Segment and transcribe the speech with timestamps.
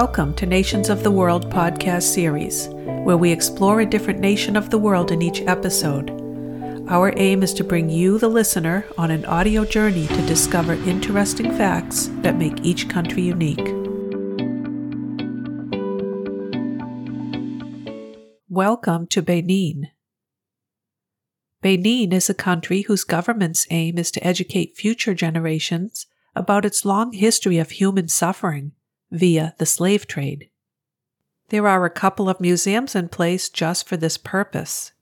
[0.00, 4.68] Welcome to Nations of the World podcast series, where we explore a different nation of
[4.68, 6.10] the world in each episode.
[6.90, 11.50] Our aim is to bring you, the listener, on an audio journey to discover interesting
[11.56, 13.66] facts that make each country unique.
[18.50, 19.88] Welcome to Benin.
[21.62, 27.14] Benin is a country whose government's aim is to educate future generations about its long
[27.14, 28.72] history of human suffering
[29.10, 30.48] via the slave trade.
[31.48, 34.92] There are a couple of museums in place just for this purpose.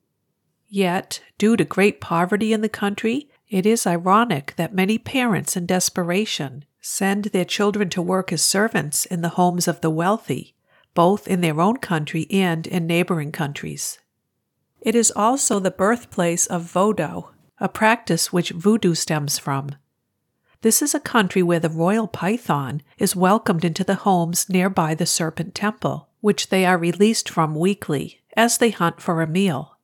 [0.68, 5.66] Yet, due to great poverty in the country, it is ironic that many parents in
[5.66, 10.54] desperation send their children to work as servants in the homes of the wealthy,
[10.92, 13.98] both in their own country and in neighboring countries.
[14.82, 19.76] It is also the birthplace of Vodou, a practice which voodoo stems from.
[20.64, 25.04] This is a country where the royal python is welcomed into the homes nearby the
[25.04, 29.76] Serpent Temple, which they are released from weekly as they hunt for a meal.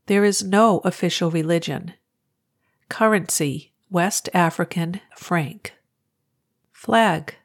[0.06, 1.94] There is no official religion.
[2.90, 5.72] Currency West African franc.
[6.72, 7.36] Flag.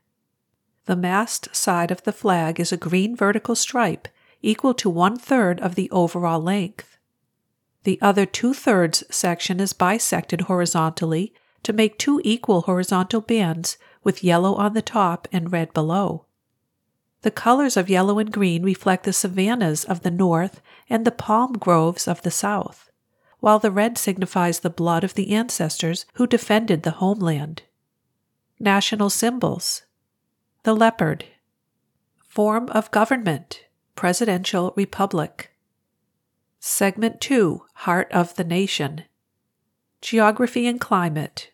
[0.85, 4.09] The mast side of the flag is a green vertical stripe
[4.41, 6.97] equal to one third of the overall length.
[7.84, 14.23] The other two thirds section is bisected horizontally to make two equal horizontal bands with
[14.23, 16.25] yellow on the top and red below.
[17.22, 21.53] The colors of yellow and green reflect the savannas of the north and the palm
[21.53, 22.90] groves of the south,
[23.40, 27.63] while the red signifies the blood of the ancestors who defended the homeland.
[28.58, 29.84] National symbols
[30.63, 31.25] The leopard.
[32.28, 33.66] Form of government
[33.96, 35.52] Presidential Republic.
[36.62, 39.03] Segment 2 Heart of the Nation.
[40.02, 41.52] Geography and Climate.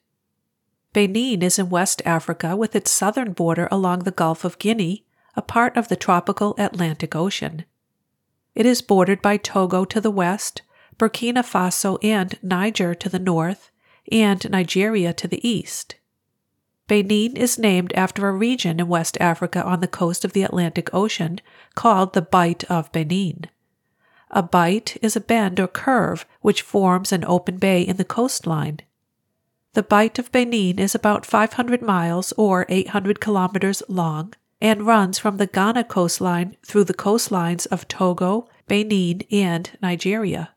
[0.94, 5.42] Benin is in West Africa with its southern border along the Gulf of Guinea a
[5.42, 7.66] part of the tropical Atlantic Ocean.
[8.54, 10.62] It is bordered by Togo to the west,
[10.98, 13.70] Burkina Faso and Niger to the north,
[14.12, 15.96] and Nigeria to the east.
[16.88, 20.94] Benin is named after a region in West Africa on the coast of the Atlantic
[20.94, 21.42] Ocean
[21.74, 23.46] called the Bight of Benin.
[24.32, 28.80] A bight is a bend or curve which forms an open bay in the coastline.
[29.74, 35.38] The Bight of Benin is about 500 miles or 800 kilometers long and runs from
[35.38, 40.52] the Ghana coastline through the coastlines of Togo, Benin, and Nigeria.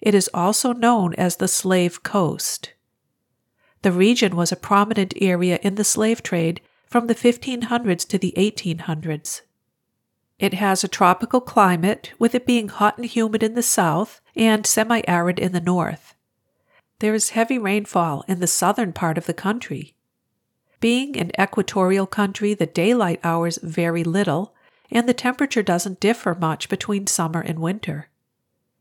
[0.00, 2.74] It is also known as the Slave Coast.
[3.82, 8.34] The region was a prominent area in the slave trade from the 1500s to the
[8.36, 9.42] 1800s.
[10.38, 14.66] It has a tropical climate, with it being hot and humid in the south and
[14.66, 16.14] semi arid in the north.
[16.98, 19.95] There is heavy rainfall in the southern part of the country.
[20.86, 24.54] Being an equatorial country, the daylight hours vary little,
[24.88, 28.08] and the temperature doesn't differ much between summer and winter.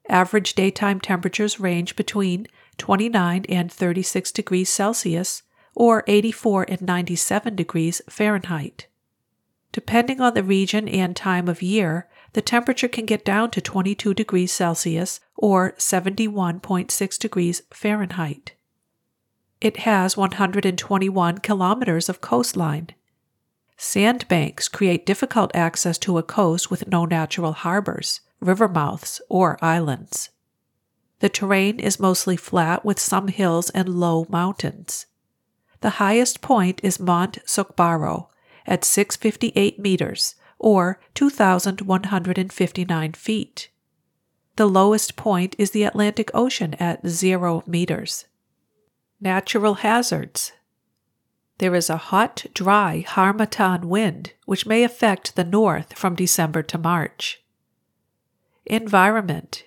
[0.08, 2.46] Average daytime temperatures range between
[2.78, 5.42] 29 and 36 degrees Celsius
[5.74, 8.86] or 84 and 97 degrees Fahrenheit.
[9.72, 14.14] Depending on the region and time of year, the temperature can get down to 22
[14.14, 18.55] degrees Celsius or 71.6 degrees Fahrenheit.
[19.62, 22.90] It has 121 kilometers of coastline.
[23.78, 30.30] Sandbanks create difficult access to a coast with no natural harbors, river mouths, or islands.
[31.20, 35.08] The terrain is mostly flat with some hills and low mountains.
[35.82, 38.28] The highest point is Mont Sokbaro
[38.66, 43.70] at 658 meters, or 2,159 feet.
[44.56, 48.26] The lowest point is the Atlantic Ocean at 0 meters.
[49.22, 50.52] Natural hazards.
[51.60, 56.78] There is a hot, dry harmattan wind which may affect the north from December to
[56.78, 57.42] March.
[58.66, 59.64] Environment.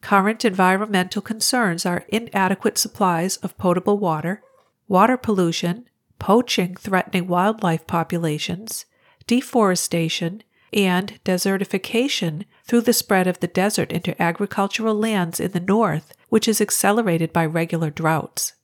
[0.00, 4.42] Current environmental concerns are inadequate supplies of potable water,
[4.88, 8.86] water pollution, poaching threatening wildlife populations,
[9.28, 10.42] deforestation,
[10.72, 16.48] and desertification through the spread of the desert into agricultural lands in the north, which
[16.48, 18.54] is accelerated by regular droughts.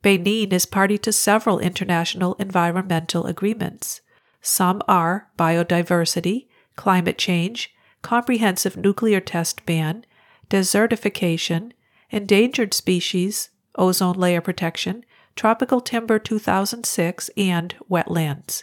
[0.00, 4.00] Benin is party to several international environmental agreements.
[4.40, 10.06] Some are biodiversity, climate change, comprehensive nuclear test ban,
[10.48, 11.72] desertification,
[12.08, 15.04] endangered species, ozone layer protection,
[15.34, 18.62] tropical timber 2006, and wetlands.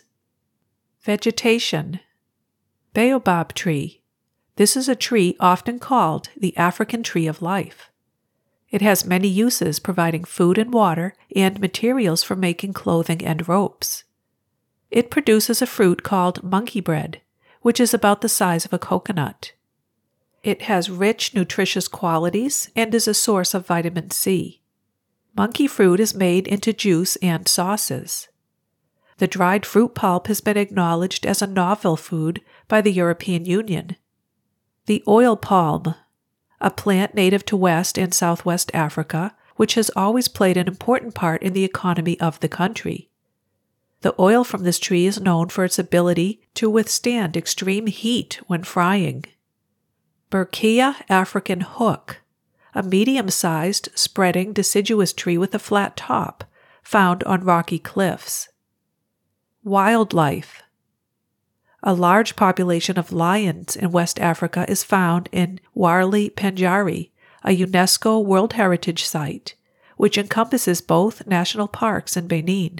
[1.04, 2.00] Vegetation
[2.96, 4.02] Baobab tree.
[4.56, 7.92] This is a tree often called the African tree of life.
[8.74, 14.04] It has many uses, providing food and water and materials for making clothing and ropes.
[14.90, 17.22] It produces a fruit called monkey bread,
[17.62, 19.52] which is about the size of a coconut.
[20.42, 24.64] It has rich, nutritious qualities and is a source of vitamin C.
[25.38, 28.28] Monkey fruit is made into juice and sauces.
[29.20, 33.98] The dried fruit pulp has been acknowledged as a novel food by the European Union.
[34.88, 35.94] The oil palm,
[36.64, 41.44] a plant native to West and Southwest Africa, which has always played an important part
[41.44, 43.10] in the economy of the country.
[44.02, 48.64] The oil from this tree is known for its ability to withstand extreme heat when
[48.64, 49.26] frying.
[50.32, 52.22] Burkea africana hook,
[52.74, 56.44] a medium sized, spreading, deciduous tree with a flat top,
[56.82, 58.50] found on rocky cliffs.
[59.64, 60.63] Wildlife
[61.86, 67.10] A large population of lions in West Africa is found in Warli Pendjari,
[67.44, 69.56] a UNESCO World Heritage Site,
[69.98, 72.80] which encompasses both national parks in Benin.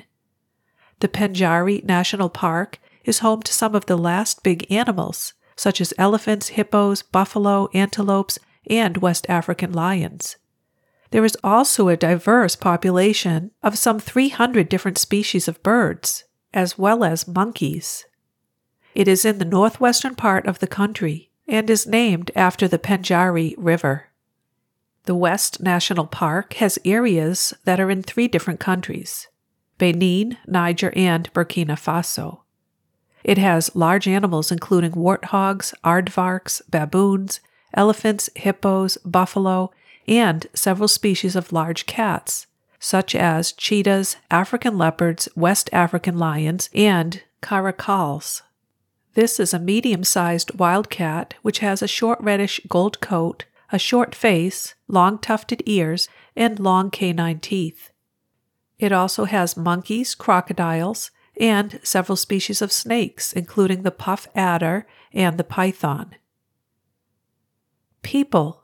[1.02, 5.94] The Pendjari National Park is home to some of the last big animals, such as
[5.98, 8.40] elephants, hippos, buffalo, antelopes,
[8.70, 10.38] and West African lions.
[11.12, 16.24] There is also a diverse population of some 300 different species of birds,
[16.54, 18.06] as well as monkeys.
[18.94, 23.56] It is in the northwestern part of the country and is named after the Pendjari
[23.58, 24.10] River.
[25.06, 29.28] The West National Park has areas that are in three different countries
[29.78, 32.42] Benin, Niger, and Burkina Faso.
[33.24, 37.40] It has large animals including warthogs, aardvarks, baboons,
[37.74, 39.72] elephants, hippos, buffalo,
[40.08, 42.48] and several species of large cats,
[42.80, 48.42] such as cheetahs, African leopards, West African lions, and caracals.
[49.14, 53.78] This is a medium sized wild cat which has a short reddish gold coat, a
[53.78, 57.92] short face, long tufted ears, and long canine teeth.
[58.80, 65.38] It also has monkeys, crocodiles, and several species of snakes, including the puff adder and
[65.38, 66.16] the python.
[68.02, 68.64] People.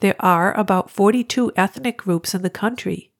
[0.00, 3.12] There are about 42 ethnic groups in the country.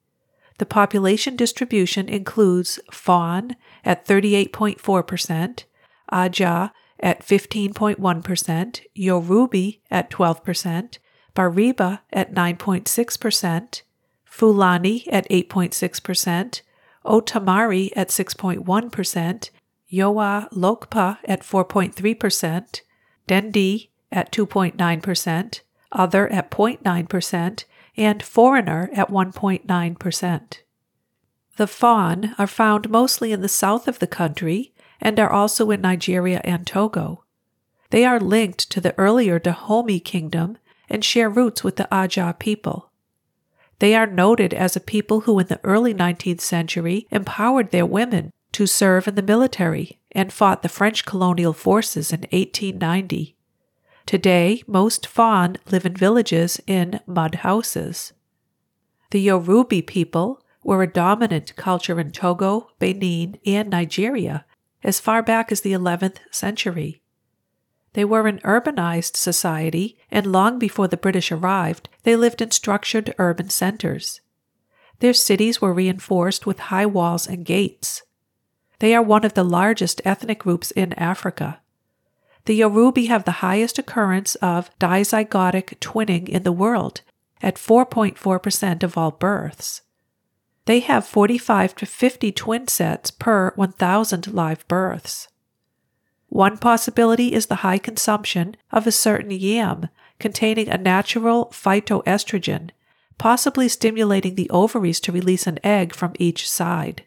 [0.57, 5.63] The population distribution includes Fon at 38.4%,
[6.11, 10.97] Aja at 15.1%, Yorubi at 12%,
[11.35, 13.81] Bariba at 9.6%,
[14.25, 16.61] Fulani at 8.6%,
[17.05, 19.49] Otamari at 6.1%,
[19.91, 22.81] Yoa Lokpa at 4.3%,
[23.27, 25.61] Dendi at 2.9%,
[25.91, 27.63] Other at 0.9%,
[27.97, 30.57] and Foreigner at 1.9%.
[31.57, 35.81] The Fon are found mostly in the south of the country and are also in
[35.81, 37.23] Nigeria and Togo.
[37.89, 40.57] They are linked to the earlier Dahomey kingdom
[40.89, 42.91] and share roots with the Aja people.
[43.79, 48.31] They are noted as a people who in the early 19th century empowered their women
[48.51, 53.35] to serve in the military and fought the French colonial forces in 1890.
[54.05, 58.11] Today, most Fon live in villages in mud houses.
[59.11, 64.45] The Yorubi people were a dominant culture in Togo, Benin, and Nigeria
[64.83, 67.01] as far back as the 11th century.
[67.93, 73.13] They were an urbanized society, and long before the British arrived, they lived in structured
[73.17, 74.21] urban centers.
[74.99, 78.03] Their cities were reinforced with high walls and gates.
[78.79, 81.61] They are one of the largest ethnic groups in Africa.
[82.45, 87.01] The Yorubi have the highest occurrence of dizygotic twinning in the world,
[87.41, 89.81] at 4.4% of all births.
[90.69, 95.27] They have 45 to 50 twin sets per 1,000 live births.
[96.27, 102.69] One possibility is the high consumption of a certain yam containing a natural phytoestrogen,
[103.17, 107.03] possibly stimulating the ovaries to release an egg from each side.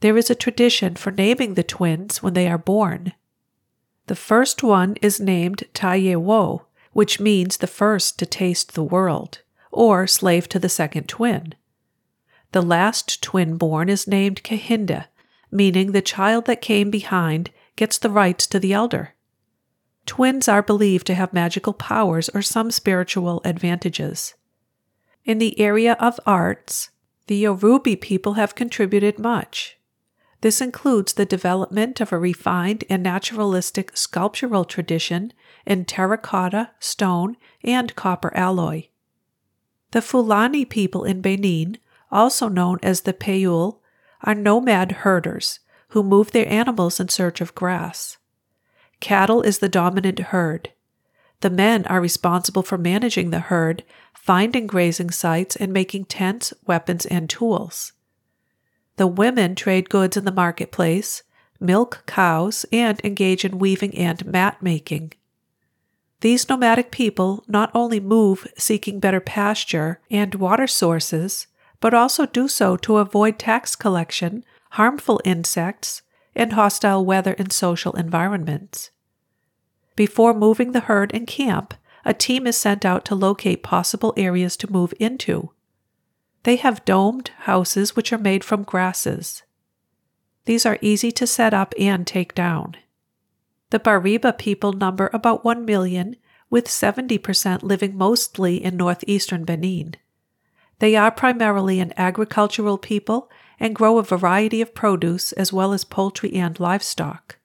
[0.00, 3.12] There is a tradition for naming the twins when they are born.
[4.06, 6.62] The first one is named Tayewo,
[6.94, 11.54] which means the first to taste the world, or slave to the second twin.
[12.54, 15.06] The last twin born is named Kehinde,
[15.50, 19.16] meaning the child that came behind gets the rights to the elder.
[20.06, 24.34] Twins are believed to have magical powers or some spiritual advantages.
[25.24, 26.90] In the area of arts,
[27.26, 29.76] the Yoruba people have contributed much.
[30.40, 35.32] This includes the development of a refined and naturalistic sculptural tradition
[35.66, 38.90] in terracotta, stone, and copper alloy.
[39.90, 41.78] The Fulani people in Benin,
[42.14, 43.82] also known as the Peul,
[44.22, 48.16] are nomad herders who move their animals in search of grass.
[49.00, 50.70] Cattle is the dominant herd.
[51.40, 57.04] The men are responsible for managing the herd, finding grazing sites, and making tents, weapons,
[57.04, 57.92] and tools.
[58.96, 61.22] The women trade goods in the marketplace,
[61.60, 65.12] milk cows, and engage in weaving and mat making.
[66.20, 71.48] These nomadic people not only move seeking better pasture and water sources,
[71.84, 76.00] but also do so to avoid tax collection, harmful insects,
[76.34, 78.90] and hostile weather and social environments.
[79.94, 84.56] Before moving the herd and camp, a team is sent out to locate possible areas
[84.56, 85.50] to move into.
[86.44, 89.42] They have domed houses which are made from grasses.
[90.46, 92.78] These are easy to set up and take down.
[93.68, 96.16] The Bariba people number about 1 million,
[96.48, 99.96] with 70% living mostly in northeastern Benin.
[100.78, 105.84] They are primarily an agricultural people and grow a variety of produce as well as
[105.84, 107.38] poultry and livestock.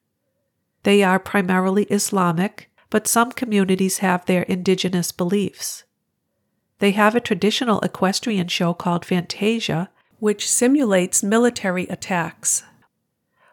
[0.82, 5.84] They are primarily Islamic, but some communities have their indigenous beliefs.
[6.80, 12.64] They have a traditional equestrian show called Fantasia, which simulates military attacks.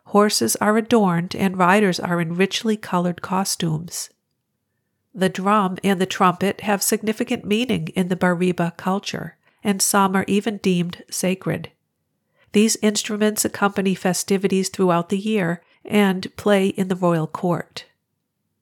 [0.06, 4.10] Horses are adorned and riders are in richly colored costumes.
[5.14, 9.38] The drum and the trumpet have significant meaning in the Bariba culture
[9.68, 11.70] and some are even deemed sacred.
[12.54, 17.84] These instruments accompany festivities throughout the year and play in the royal court.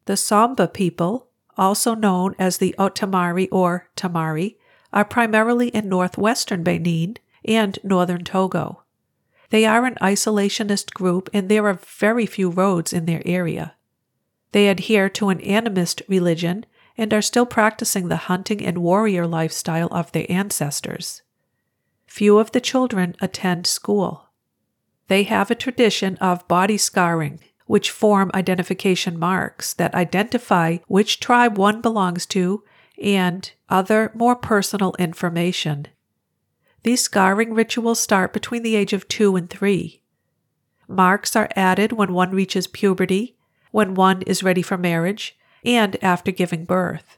[0.06, 4.56] The Somba people, also known as the Otamari or Tamari,
[4.92, 8.82] are primarily in northwestern Benin and northern Togo.
[9.52, 13.76] They are an isolationist group and there are very few roads in their area.
[14.54, 16.66] They adhere to an animist religion
[16.98, 21.22] and are still practicing the hunting and warrior lifestyle of their ancestors.
[22.06, 24.30] Few of the children attend school.
[25.08, 31.58] They have a tradition of body scarring, which form identification marks that identify which tribe
[31.58, 32.64] one belongs to
[33.02, 35.88] and other more personal information.
[36.84, 40.02] These scarring rituals start between the age of two and three.
[40.88, 43.36] Marks are added when one reaches puberty,
[43.72, 47.18] when one is ready for marriage, and after giving birth.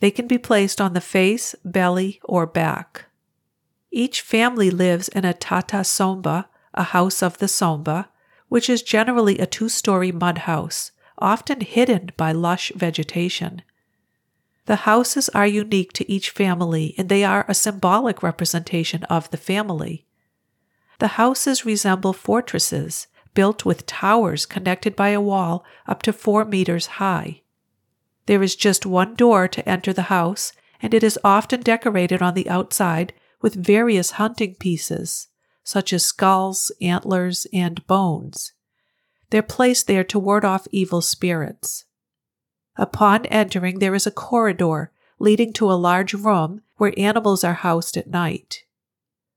[0.00, 3.06] They can be placed on the face, belly, or back.
[3.90, 8.08] Each family lives in a tata somba, a house of the somba,
[8.48, 13.62] which is generally a two story mud house, often hidden by lush vegetation.
[14.66, 19.36] The houses are unique to each family and they are a symbolic representation of the
[19.36, 20.06] family.
[21.00, 26.86] The houses resemble fortresses built with towers connected by a wall up to four meters
[26.86, 27.42] high.
[28.26, 32.34] There is just one door to enter the house, and it is often decorated on
[32.34, 35.28] the outside with various hunting pieces,
[35.64, 38.52] such as skulls, antlers, and bones.
[39.30, 41.84] They're placed there to ward off evil spirits.
[42.76, 47.96] Upon entering, there is a corridor leading to a large room where animals are housed
[47.96, 48.64] at night.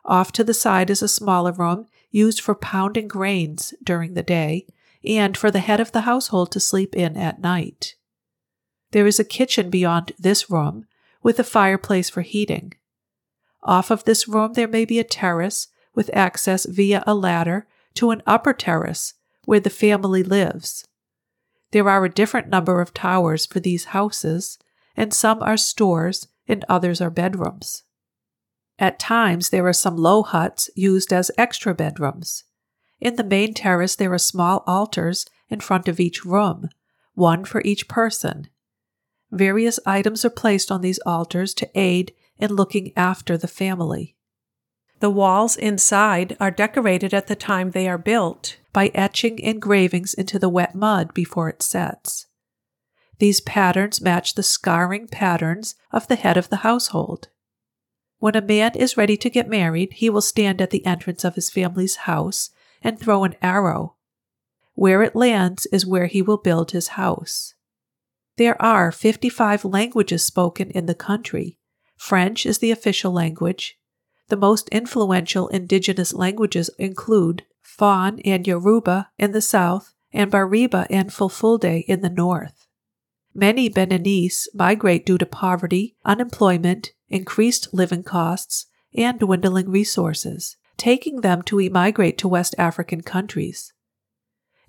[0.05, 4.65] Off to the side is a smaller room used for pounding grains during the day
[5.05, 7.95] and for the head of the household to sleep in at night.
[8.93, 10.85] There is a kitchen beyond this room
[11.23, 12.73] with a fireplace for heating.
[13.63, 18.11] Off of this room, there may be a terrace with access via a ladder to
[18.11, 20.85] an upper terrace where the family lives.
[21.71, 24.59] There are a different number of towers for these houses,
[24.95, 27.81] and some are stores and others are bedrooms.
[28.77, 32.43] At times, there are some low huts used as extra bedrooms.
[32.99, 36.69] In the main terrace, there are small altars in front of each room,
[37.15, 38.49] one for each person,
[39.33, 44.15] Various items are placed on these altars to aid in looking after the family.
[44.99, 50.37] The walls inside are decorated at the time they are built by etching engravings into
[50.37, 52.27] the wet mud before it sets.
[53.17, 57.29] These patterns match the scarring patterns of the head of the household.
[58.19, 61.33] When a man is ready to get married, he will stand at the entrance of
[61.33, 62.51] his family's house
[62.83, 63.95] and throw an arrow.
[64.75, 67.52] Where it lands is where he will build his house.
[68.37, 71.59] There are 55 languages spoken in the country.
[71.97, 73.77] French is the official language.
[74.29, 81.13] The most influential indigenous languages include Fon and Yoruba in the south and Bariba and
[81.13, 82.67] Fulfulde in the north.
[83.35, 91.41] Many Beninese migrate due to poverty, unemployment, increased living costs, and dwindling resources, taking them
[91.43, 93.72] to emigrate to West African countries.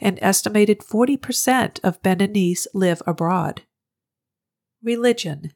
[0.01, 3.63] An estimated 40% of Beninese live abroad.
[4.83, 5.53] Religion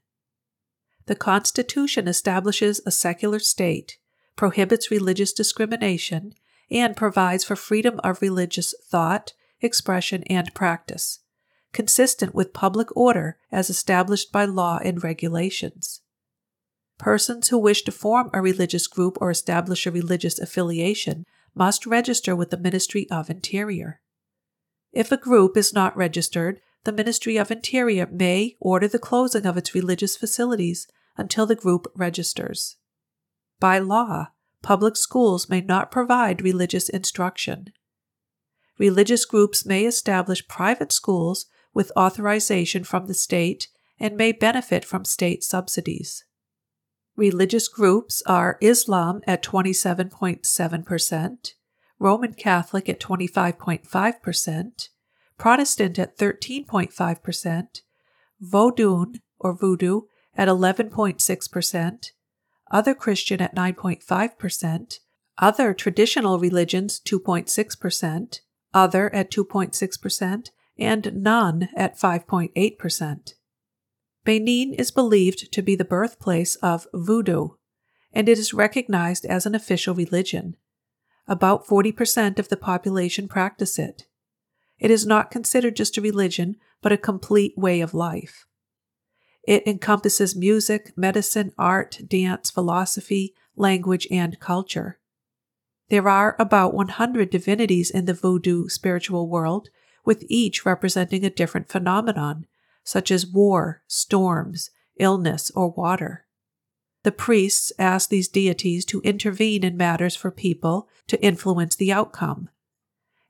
[1.07, 3.99] The Constitution establishes a secular state,
[4.37, 6.35] prohibits religious discrimination,
[6.71, 11.21] and provides for freedom of religious thought, expression, and practice,
[11.73, 16.01] consistent with public order as established by law and regulations.
[16.99, 22.35] Persons who wish to form a religious group or establish a religious affiliation must register
[22.35, 24.01] with the Ministry of Interior.
[24.93, 29.57] If a group is not registered, the Ministry of Interior may order the closing of
[29.57, 32.77] its religious facilities until the group registers.
[33.61, 34.29] By law,
[34.63, 37.73] public schools may not provide religious instruction.
[38.79, 43.69] Religious groups may establish private schools with authorization from the state
[43.99, 46.25] and may benefit from state subsidies.
[47.17, 51.53] Religious groups are Islam at 27.7%,
[51.99, 54.89] Roman Catholic at 25.5%,
[55.37, 57.81] Protestant at 13.5%,
[58.43, 60.03] Vodun or Voodoo
[60.37, 62.11] at 11.6%,
[62.71, 64.99] other Christian at 9.5%,
[65.39, 68.41] other traditional religions 2.6%,
[68.75, 73.35] other at 2.6%, and none at 5.8%.
[74.25, 77.51] Benin is believed to be the birthplace of voodoo,
[78.13, 80.57] and it is recognized as an official religion.
[81.29, 84.07] About 40% of the population practice it.
[84.79, 88.47] It is not considered just a religion, but a complete way of life.
[89.47, 94.99] It encompasses music, medicine, art, dance, philosophy, language, and culture.
[95.91, 99.69] There are about 100 divinities in the voodoo spiritual world,
[100.05, 102.47] with each representing a different phenomenon,
[102.85, 106.25] such as war, storms, illness, or water.
[107.09, 112.51] The priests ask these deities to intervene in matters for people to influence the outcome.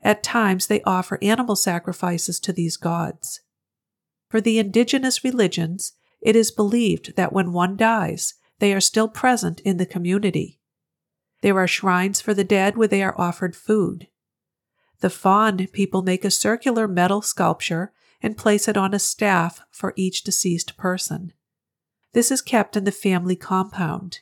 [0.02, 3.40] At times, they offer animal sacrifices to these gods.
[4.30, 9.60] For the indigenous religions, it is believed that when one dies, they are still present
[9.60, 10.58] in the community.
[11.42, 14.08] There are shrines for the dead where they are offered food.
[14.98, 19.92] The Fon people make a circular metal sculpture and place it on a staff for
[19.94, 21.32] each deceased person.
[22.12, 24.20] This is kept in the family compound.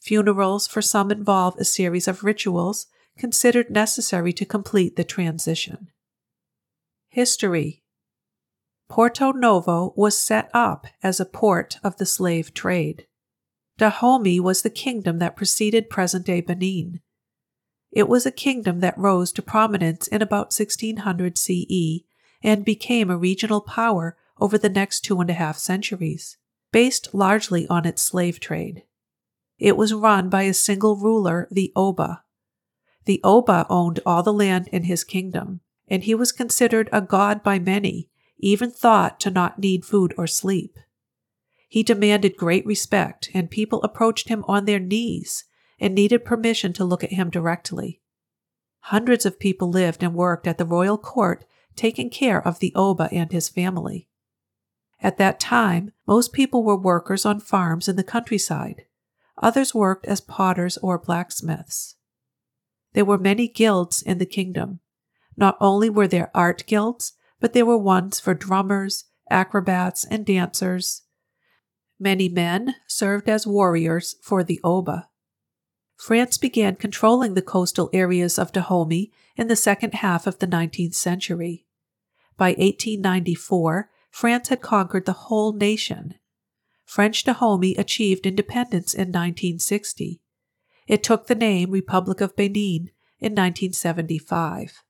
[0.00, 2.86] Funerals for some involve a series of rituals
[3.18, 5.90] considered necessary to complete the transition.
[7.08, 7.82] History
[8.88, 13.06] Porto Novo was set up as a port of the slave trade.
[13.76, 17.00] Dahomey was the kingdom that preceded present day Benin.
[17.92, 22.04] It was a kingdom that rose to prominence in about 1600 CE
[22.42, 26.37] and became a regional power over the next two and a half centuries,
[26.72, 28.82] based largely on its slave trade.
[29.58, 32.22] It was run by a single ruler, the Oba.
[33.06, 37.42] The Oba owned all the land in his kingdom, and he was considered a god
[37.42, 40.78] by many, even thought to not need food or sleep.
[41.68, 45.44] He demanded great respect, and people approached him on their knees
[45.80, 48.00] and needed permission to look at him directly.
[48.80, 51.44] Hundreds of people lived and worked at the royal court
[51.76, 54.08] taking care of the Oba and his family.
[55.00, 58.82] At that time, most people were workers on farms in the countryside.
[59.40, 61.96] Others worked as potters or blacksmiths.
[62.94, 64.80] There were many guilds in the kingdom.
[65.36, 71.02] Not only were there art guilds, but there were ones for drummers, acrobats, and dancers.
[72.00, 75.08] Many men served as warriors for the Oba.
[75.96, 80.94] France began controlling the coastal areas of Dahomey in the second half of the 19th
[80.94, 81.66] century.
[82.36, 86.14] By 1894, France had conquered the whole nation.
[86.84, 90.20] French Dahomey achieved independence in 1960.
[90.86, 92.90] It took the name Republic of Benin
[93.20, 94.82] in 1975.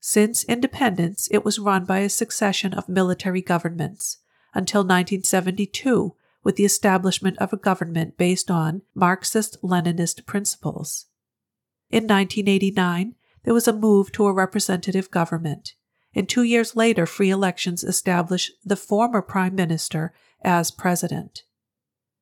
[0.00, 4.18] Since independence, it was run by a succession of military governments
[4.54, 11.06] until 1972 with the establishment of a government based on Marxist Leninist principles.
[11.90, 15.74] In 1989, there was a move to a representative government
[16.18, 21.44] and two years later, free elections established the former prime minister as president.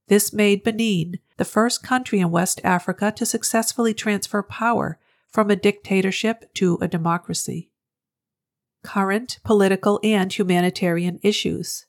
[0.09, 4.99] This made Benin the first country in West Africa to successfully transfer power
[5.31, 7.71] from a dictatorship to a democracy.
[8.83, 11.87] current political and humanitarian issues.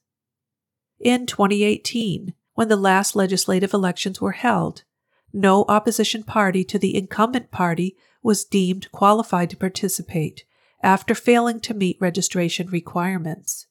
[1.00, 4.84] In 2018, when the last legislative elections were held,
[5.32, 10.46] no opposition party to the incumbent party was deemed qualified to participate
[10.82, 13.68] after failing to meet registration requirements.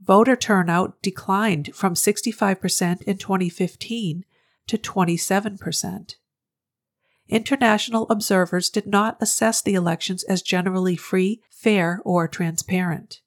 [0.00, 4.24] Voter turnout declined from 65% in 2015
[4.66, 6.14] to 27%.
[7.28, 13.20] International observers did not assess the elections as generally free, fair, or transparent.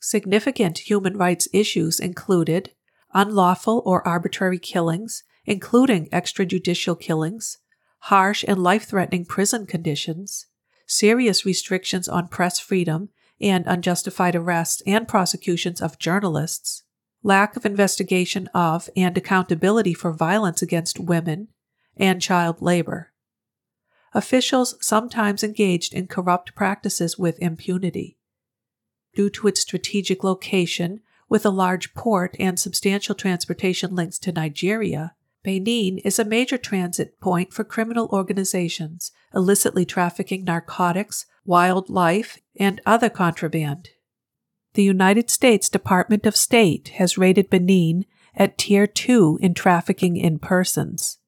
[0.00, 2.72] Significant human rights issues included
[3.14, 7.58] unlawful or arbitrary killings, including extrajudicial killings,
[8.00, 10.46] harsh and life threatening prison conditions,
[10.86, 16.84] serious restrictions on press freedom and unjustified arrests and prosecutions of journalists,
[17.22, 21.48] lack of investigation of and accountability for violence against women,
[21.96, 23.12] and child labor.
[24.14, 28.16] Officials sometimes engaged in corrupt practices with impunity.
[29.14, 35.15] Due to its strategic location, with a large port and substantial transportation links to Nigeria,
[35.46, 43.08] Benin is a major transit point for criminal organizations illicitly trafficking narcotics, wildlife, and other
[43.08, 43.90] contraband.
[44.74, 50.40] The United States Department of State has rated Benin at Tier 2 in trafficking in
[50.40, 51.18] persons.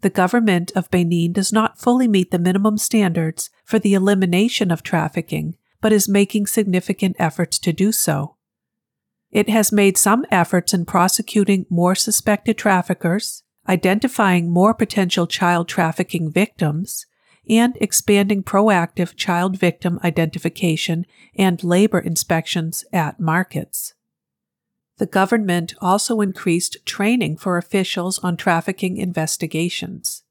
[0.00, 4.82] The government of Benin does not fully meet the minimum standards for the elimination of
[4.82, 8.35] trafficking, but is making significant efforts to do so.
[9.36, 16.32] It has made some efforts in prosecuting more suspected traffickers, identifying more potential child trafficking
[16.32, 17.04] victims,
[17.46, 21.04] and expanding proactive child victim identification
[21.36, 23.92] and labor inspections at markets.
[24.96, 30.22] The government also increased training for officials on trafficking investigations.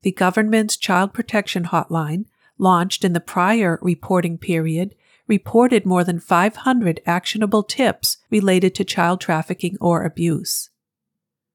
[0.00, 2.24] The government's Child Protection Hotline,
[2.56, 4.94] launched in the prior reporting period,
[5.32, 10.68] reported more than 500 actionable tips related to child trafficking or abuse.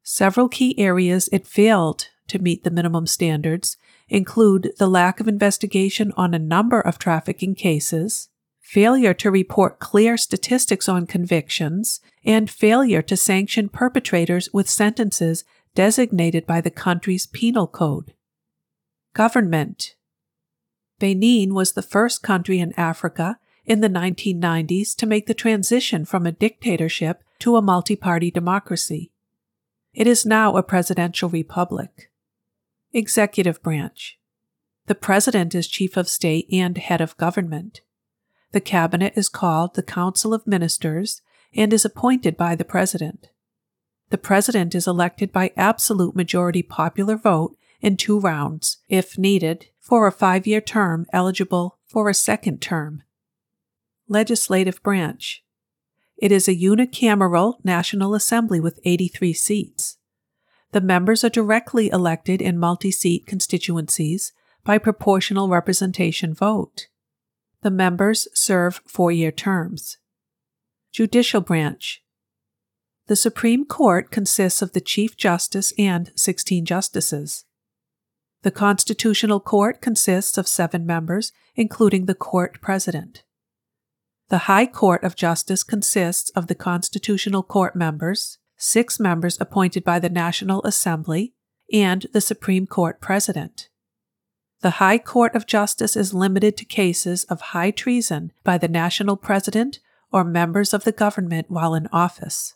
[0.01, 3.77] Several key areas it failed to meet the minimum standards
[4.09, 10.17] include the lack of investigation on a number of trafficking cases, failure to report clear
[10.17, 15.43] statistics on convictions, and failure to sanction perpetrators with sentences
[15.75, 18.15] designated by the country's penal code.
[19.13, 19.93] Government
[20.97, 23.37] Benin was the first country in Africa
[23.67, 29.11] in the 1990s to make the transition from a dictatorship to a multi party democracy.
[29.93, 32.09] It is now a presidential republic.
[32.93, 34.17] Executive Branch
[34.87, 37.81] The President is Chief of State and Head of Government.
[38.53, 41.21] The Cabinet is called the Council of Ministers
[41.53, 43.27] and is appointed by the President.
[44.09, 50.07] The President is elected by absolute majority popular vote in two rounds, if needed, for
[50.07, 53.03] a five year term eligible for a second term.
[54.09, 55.43] Legislative Branch
[56.15, 59.97] It is a unicameral National Assembly with 83 seats.
[60.71, 64.31] The members are directly elected in multi seat constituencies
[64.63, 66.87] by proportional representation vote.
[67.63, 69.97] The members serve four year terms.
[70.93, 72.01] Judicial Branch
[73.07, 77.43] The Supreme Court consists of the Chief Justice and 16 justices.
[78.43, 83.23] The Constitutional Court consists of seven members, including the court president.
[84.29, 89.99] The High Court of Justice consists of the Constitutional Court members, six members appointed by
[89.99, 91.33] the National Assembly,
[91.71, 93.69] and the Supreme Court President.
[94.61, 99.15] The High Court of Justice is limited to cases of high treason by the National
[99.15, 99.79] President
[100.11, 102.55] or members of the government while in office.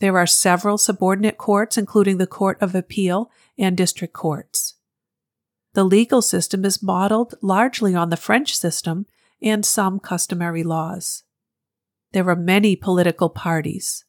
[0.00, 4.74] There are several subordinate courts, including the Court of Appeal and district courts.
[5.72, 9.06] The legal system is modeled largely on the French system
[9.42, 11.24] and some customary laws.
[12.12, 14.04] There are many political parties.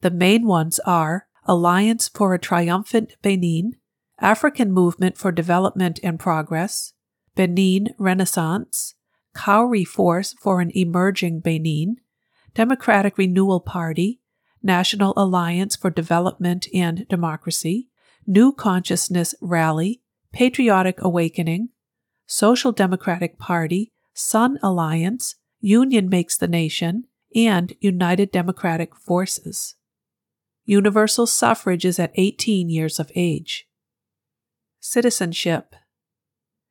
[0.00, 3.76] The main ones are Alliance for a Triumphant Benin,
[4.20, 6.92] African Movement for Development and Progress,
[7.34, 8.94] Benin Renaissance,
[9.34, 11.96] Cowry Force for an Emerging Benin,
[12.54, 14.20] Democratic Renewal Party,
[14.62, 17.88] National Alliance for Development and Democracy,
[18.26, 21.70] New Consciousness Rally, Patriotic Awakening,
[22.26, 29.76] Social Democratic Party, Sun Alliance, Union Makes the Nation, and United Democratic Forces.
[30.64, 33.66] Universal suffrage is at 18 years of age.
[34.80, 35.74] Citizenship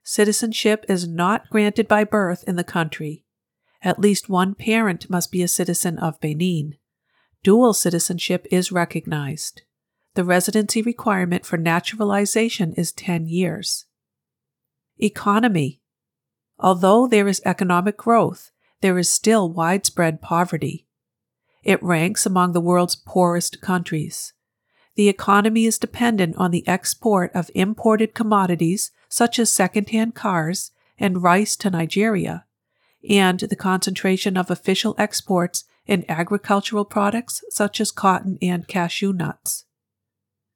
[0.04, 3.26] Citizenship is not granted by birth in the country.
[3.84, 6.76] At least one parent must be a citizen of Benin.
[7.44, 9.64] Dual citizenship is recognized.
[10.14, 13.86] The residency requirement for naturalization is 10 years.
[15.00, 15.81] Economy
[16.62, 20.88] Although there is economic growth, there is still widespread poverty.
[21.64, 24.34] It ranks among the world's poorest countries.
[24.96, 31.24] The economy is dependent on the export of imported commodities such as secondhand cars and
[31.24, 32.46] rice to Nigeria,
[33.10, 39.66] and the concentration of official exports in agricultural products such as cotton and cashew nuts.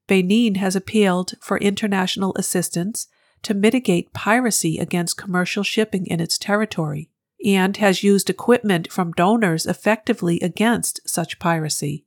[0.08, 3.08] Benin has appealed for international assistance
[3.43, 7.10] to mitigate piracy against commercial shipping in its territory
[7.45, 12.06] and has used equipment from donors effectively against such piracy.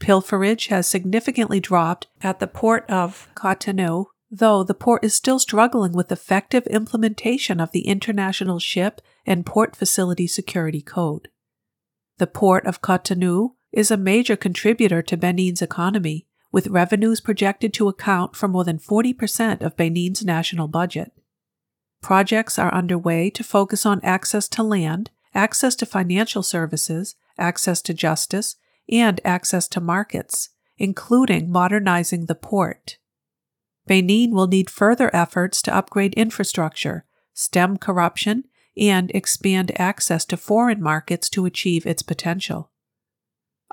[0.00, 5.92] Pilferage has significantly dropped at the port of Cotonou, though the port is still struggling
[5.92, 11.28] with effective implementation of the International Ship and Port Facility Security Code.
[12.18, 17.88] The port of Cotonou is a major contributor to Benin's economy with revenues projected to
[17.88, 21.12] account for more than 40% of Benin's national budget.
[22.02, 27.94] Projects are underway to focus on access to land, access to financial services, access to
[27.94, 28.56] justice,
[28.90, 32.98] and access to markets, including modernizing the port.
[33.86, 38.44] Benin will need further efforts to upgrade infrastructure, stem corruption,
[38.76, 42.71] and expand access to foreign markets to achieve its potential.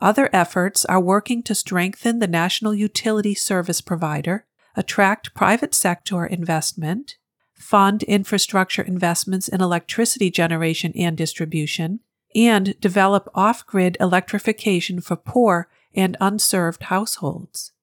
[0.02, 7.18] Other efforts are working to strengthen the national utility service provider, attract private sector investment,
[7.54, 12.00] fund infrastructure investments in electricity generation and distribution,
[12.34, 17.74] and develop off grid electrification for poor and unserved households.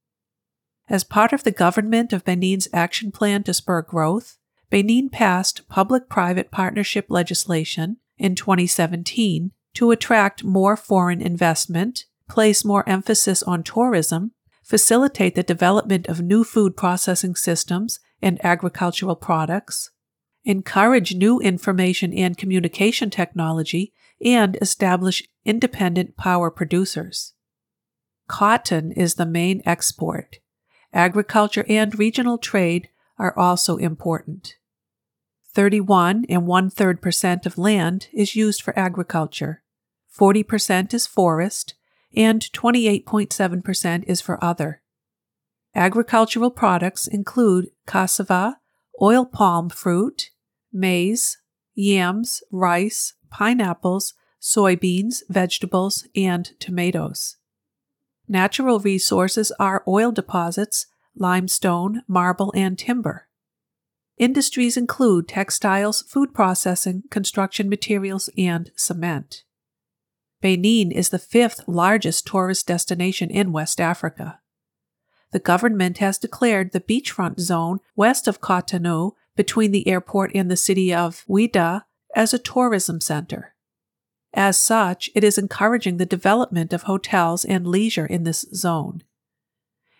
[0.88, 4.38] As part of the government of Benin's action plan to spur growth,
[4.70, 12.88] Benin passed public private partnership legislation in 2017 to attract more foreign investment, place more
[12.88, 14.32] emphasis on tourism,
[14.64, 19.90] facilitate the development of new food processing systems and agricultural products,
[20.44, 23.92] encourage new information and communication technology,
[24.24, 27.34] and establish independent power producers.
[28.28, 30.38] Cotton is the main export.
[30.94, 34.54] Agriculture and regional trade are also important.
[35.52, 39.62] 31 and one third percent of land is used for agriculture.
[40.18, 41.74] 40% is forest,
[42.14, 44.82] and 28.7% is for other.
[45.74, 48.58] Agricultural products include cassava,
[49.00, 50.30] oil palm fruit,
[50.72, 51.38] maize,
[51.74, 57.36] yams, rice, pineapples, soybeans, vegetables, and tomatoes.
[58.28, 63.28] Natural resources are oil deposits, limestone, marble, and timber.
[64.18, 69.44] Industries include textiles, food processing, construction materials, and cement.
[70.46, 74.38] Benin is the fifth largest tourist destination in West Africa.
[75.32, 80.56] The government has declared the beachfront zone west of Cotonou between the airport and the
[80.56, 81.82] city of Ouidah
[82.14, 83.56] as a tourism center.
[84.34, 89.02] As such, it is encouraging the development of hotels and leisure in this zone.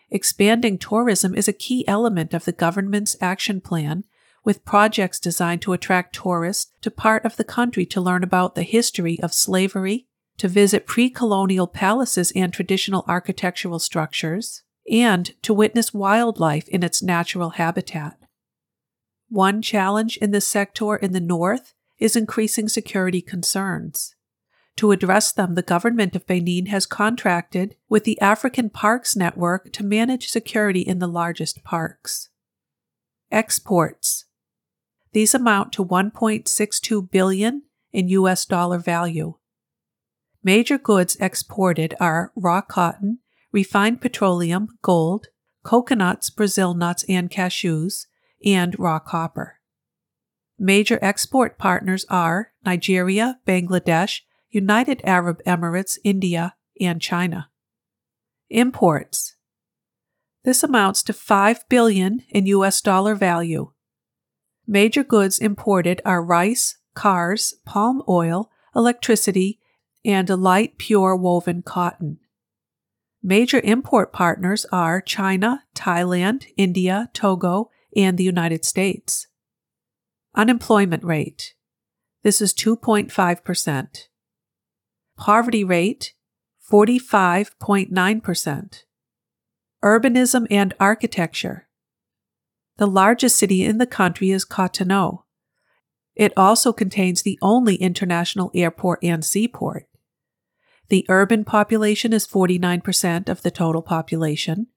[0.09, 4.05] Expanding tourism is a key element of the government's action plan,
[4.45, 8.63] with projects designed to attract tourists to part of the country to learn about the
[8.63, 10.06] history of slavery,
[10.37, 17.01] to visit pre colonial palaces and traditional architectural structures, and to witness wildlife in its
[17.01, 18.17] natural habitat.
[19.29, 24.15] One challenge in this sector in the north is increasing security concerns.
[24.77, 29.83] To address them, the government of Benin has contracted with the African Parks Network to
[29.83, 32.29] manage security in the largest parks.
[33.31, 34.25] Exports.
[35.13, 39.33] These amount to 1.62 billion in US dollar value.
[40.47, 43.19] Major goods exported are raw cotton,
[43.51, 45.27] refined petroleum, gold,
[45.65, 48.05] coconuts, Brazil nuts, and cashews,
[48.45, 49.59] and raw copper.
[50.57, 57.49] Major export partners are Nigeria, Bangladesh, United Arab Emirates, India, and China.
[58.49, 59.35] Imports.
[60.45, 63.73] This amounts to 5 billion in US dollar value.
[64.65, 69.59] Major goods imported are rice, cars, palm oil, electricity,
[70.05, 72.19] and a light pure woven cotton.
[73.23, 79.27] Major import partners are China, Thailand, India, Togo, and the United States.
[80.35, 81.55] Unemployment rate.
[82.23, 83.87] This is 2.5%.
[85.17, 86.13] Poverty rate
[86.71, 88.83] 45.9%.
[89.83, 91.67] Urbanism and architecture.
[92.77, 95.23] The largest city in the country is Cotonou.
[96.17, 99.85] It also contains the only international airport and seaport.
[100.89, 104.67] The urban population is 49% of the total population.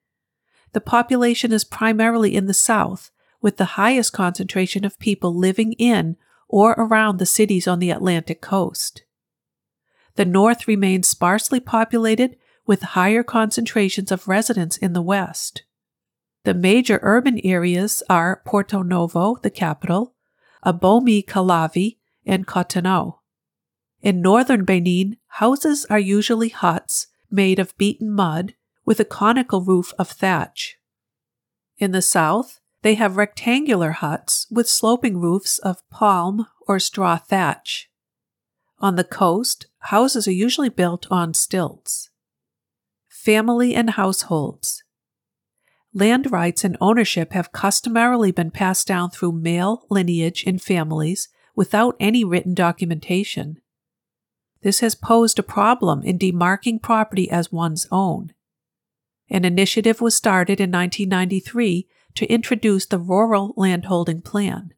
[0.72, 6.16] The population is primarily in the south, with the highest concentration of people living in
[6.46, 9.05] or around the cities on the Atlantic coast.
[10.16, 15.62] The North remains sparsely populated with higher concentrations of residents in the West.
[16.44, 20.14] The major urban areas are Porto Novo, the capital,
[20.64, 21.96] Abomey Calavi,
[22.26, 23.18] and Cotonou.
[24.02, 29.92] In northern Benin, houses are usually huts made of beaten mud with a conical roof
[29.98, 30.76] of thatch.
[31.78, 37.90] In the south, they have rectangular huts with sloping roofs of palm or straw thatch.
[38.78, 42.10] On the coast, houses are usually built on stilts.
[43.08, 44.82] Family and households.
[45.92, 51.96] Land rights and ownership have customarily been passed down through male lineage in families without
[51.98, 53.61] any written documentation.
[54.62, 58.33] This has posed a problem in demarking property as one's own.
[59.29, 64.74] An initiative was started in 1993 to introduce the Rural Landholding Plan.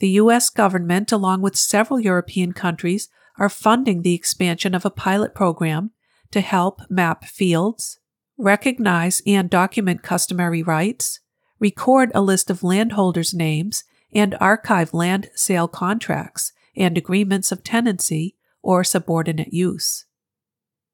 [0.00, 0.50] The U.S.
[0.50, 5.90] government, along with several European countries, are funding the expansion of a pilot program
[6.30, 7.98] to help map fields,
[8.38, 11.20] recognize and document customary rights,
[11.58, 18.36] record a list of landholders' names, and archive land sale contracts and agreements of tenancy
[18.62, 20.06] or subordinate use.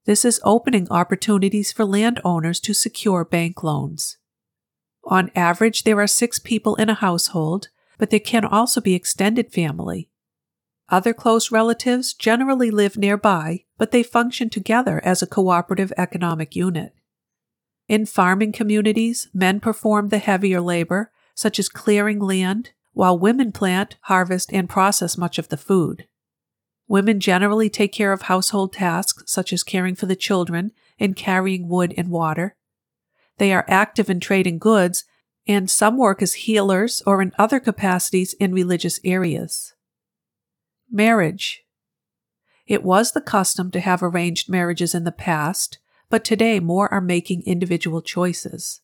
[0.06, 4.16] This is opening opportunities for landowners to secure bank loans.
[5.04, 9.52] On average, there are six people in a household, but there can also be extended
[9.52, 10.10] family.
[10.88, 16.94] Other close relatives generally live nearby, but they function together as a cooperative economic unit.
[17.88, 23.96] In farming communities, men perform the heavier labor, such as clearing land, while women plant,
[24.02, 26.06] harvest, and process much of the food.
[26.86, 31.68] Women generally take care of household tasks such as caring for the children and carrying
[31.68, 32.56] wood and water.
[33.38, 35.04] They are active in trading goods,
[35.46, 39.74] and some work as healers or in other capacities in religious areas.
[40.90, 41.64] Marriage.
[42.66, 45.78] It was the custom to have arranged marriages in the past,
[46.10, 48.80] but today more are making individual choices.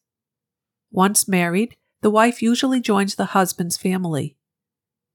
[0.90, 4.36] Once married, the wife usually joins the husband's family.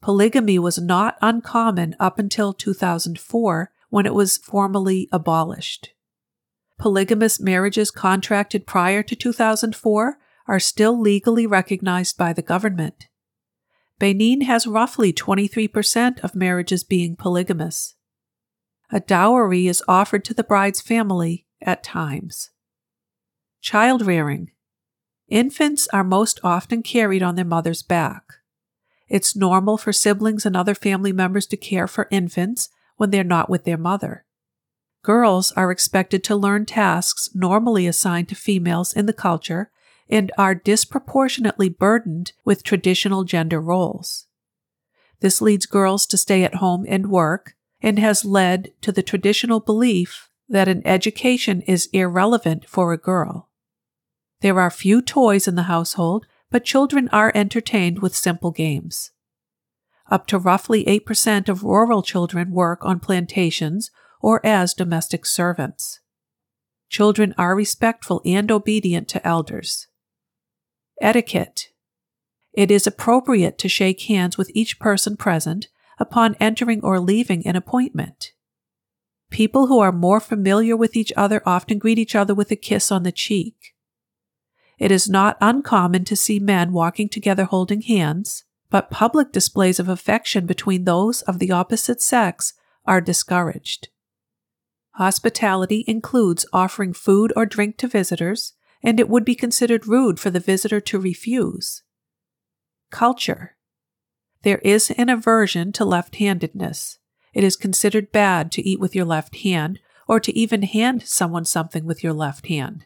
[0.01, 5.93] Polygamy was not uncommon up until 2004 when it was formally abolished.
[6.77, 13.07] Polygamous marriages contracted prior to 2004 are still legally recognized by the government.
[13.97, 17.95] Benin has roughly 23% of marriages being polygamous.
[18.91, 22.51] A dowry is offered to the bride's family at times.
[23.61, 24.51] Child rearing.
[25.27, 28.23] Infants are most often carried on their mother's back.
[29.07, 33.49] It's normal for siblings and other family members to care for infants when they're not
[33.49, 34.25] with their mother.
[35.03, 39.71] Girls are expected to learn tasks normally assigned to females in the culture
[40.09, 44.27] and are disproportionately burdened with traditional gender roles.
[45.19, 49.59] This leads girls to stay at home and work and has led to the traditional
[49.59, 53.49] belief that an education is irrelevant for a girl.
[54.41, 59.11] There are few toys in the household but children are entertained with simple games.
[60.09, 63.89] Up to roughly 8% of rural children work on plantations
[64.21, 65.99] or as domestic servants.
[66.89, 69.87] Children are respectful and obedient to elders.
[71.01, 71.69] Etiquette.
[72.53, 75.67] It is appropriate to shake hands with each person present
[75.99, 78.31] upon entering or leaving an appointment.
[79.29, 82.91] People who are more familiar with each other often greet each other with a kiss
[82.91, 83.73] on the cheek.
[84.77, 89.87] It is not uncommon to see men walking together holding hands, but public displays of
[89.87, 92.53] affection between those of the opposite sex
[92.85, 93.89] are discouraged.
[94.91, 100.29] Hospitality includes offering food or drink to visitors, and it would be considered rude for
[100.29, 101.83] the visitor to refuse.
[102.91, 103.57] Culture.
[104.43, 106.99] There is an aversion to left handedness.
[107.35, 111.43] It is considered bad to eat with your left hand or to even hand someone
[111.43, 112.85] something with your left hand.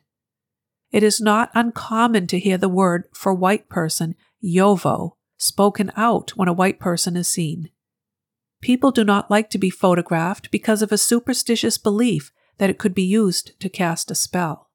[0.91, 6.47] It is not uncommon to hear the word for white person, yovo, spoken out when
[6.47, 7.69] a white person is seen.
[8.59, 12.95] People do not like to be photographed because of a superstitious belief that it could
[12.95, 14.71] be used to cast a spell.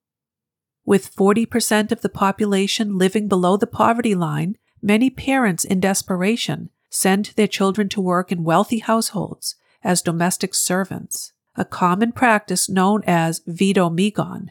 [0.84, 7.32] With 40% of the population living below the poverty line, many parents in desperation send
[7.34, 13.41] their children to work in wealthy households as domestic servants, a common practice known as
[13.47, 14.49] vidomegon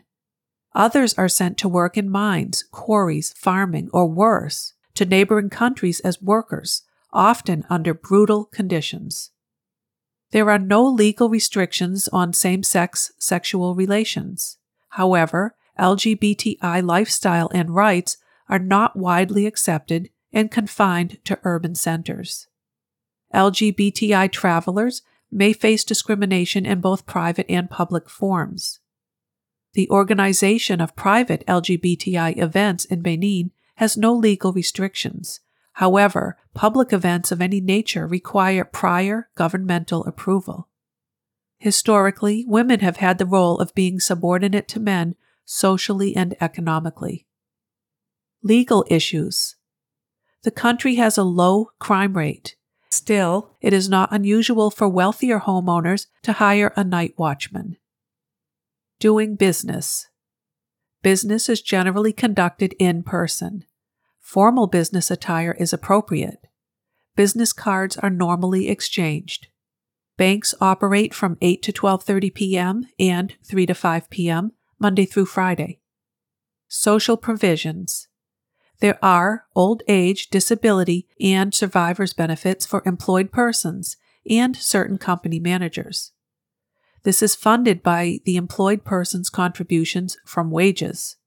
[0.75, 6.21] Others are sent to work in mines, quarries, farming, or worse, to neighboring countries as
[6.21, 9.31] workers, often under brutal conditions.
[10.31, 14.57] There are no legal restrictions on same sex sexual relations.
[14.89, 18.17] However, LGBTI lifestyle and rights
[18.49, 22.47] are not widely accepted and confined to urban centers.
[23.33, 25.03] LGBTI travelers
[25.33, 28.79] may face discrimination in both private and public forms.
[29.73, 35.39] The organization of private LGBTI events in Benin has no legal restrictions.
[35.73, 40.69] However, public events of any nature require prior governmental approval.
[41.57, 45.15] Historically, women have had the role of being subordinate to men
[45.45, 47.25] socially and economically.
[48.43, 49.55] Legal issues.
[50.43, 52.55] The country has a low crime rate.
[52.93, 57.77] Still, it is not unusual for wealthier homeowners to hire a night watchman.
[58.99, 60.05] Doing business.
[61.01, 63.65] Business is generally conducted in person.
[64.19, 66.45] Formal business attire is appropriate.
[67.15, 69.47] Business cards are normally exchanged.
[70.15, 72.85] Banks operate from 8 to 12:30 p.m.
[72.99, 74.51] and 3 to 5 p.m.
[74.77, 75.79] Monday through Friday.
[76.67, 78.07] Social provisions.
[78.79, 83.97] There are old age, disability, and survivors benefits for employed persons
[84.29, 86.11] and certain company managers.
[87.03, 91.17] This is funded by the employed person's contributions from wages.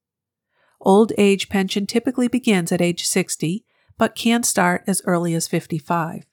[0.80, 3.64] Old age pension typically begins at age 60,
[3.98, 6.26] but can start as early as 55.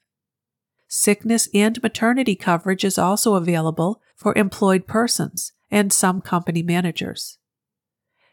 [0.88, 7.38] Sickness and maternity coverage is also available for employed persons and some company managers.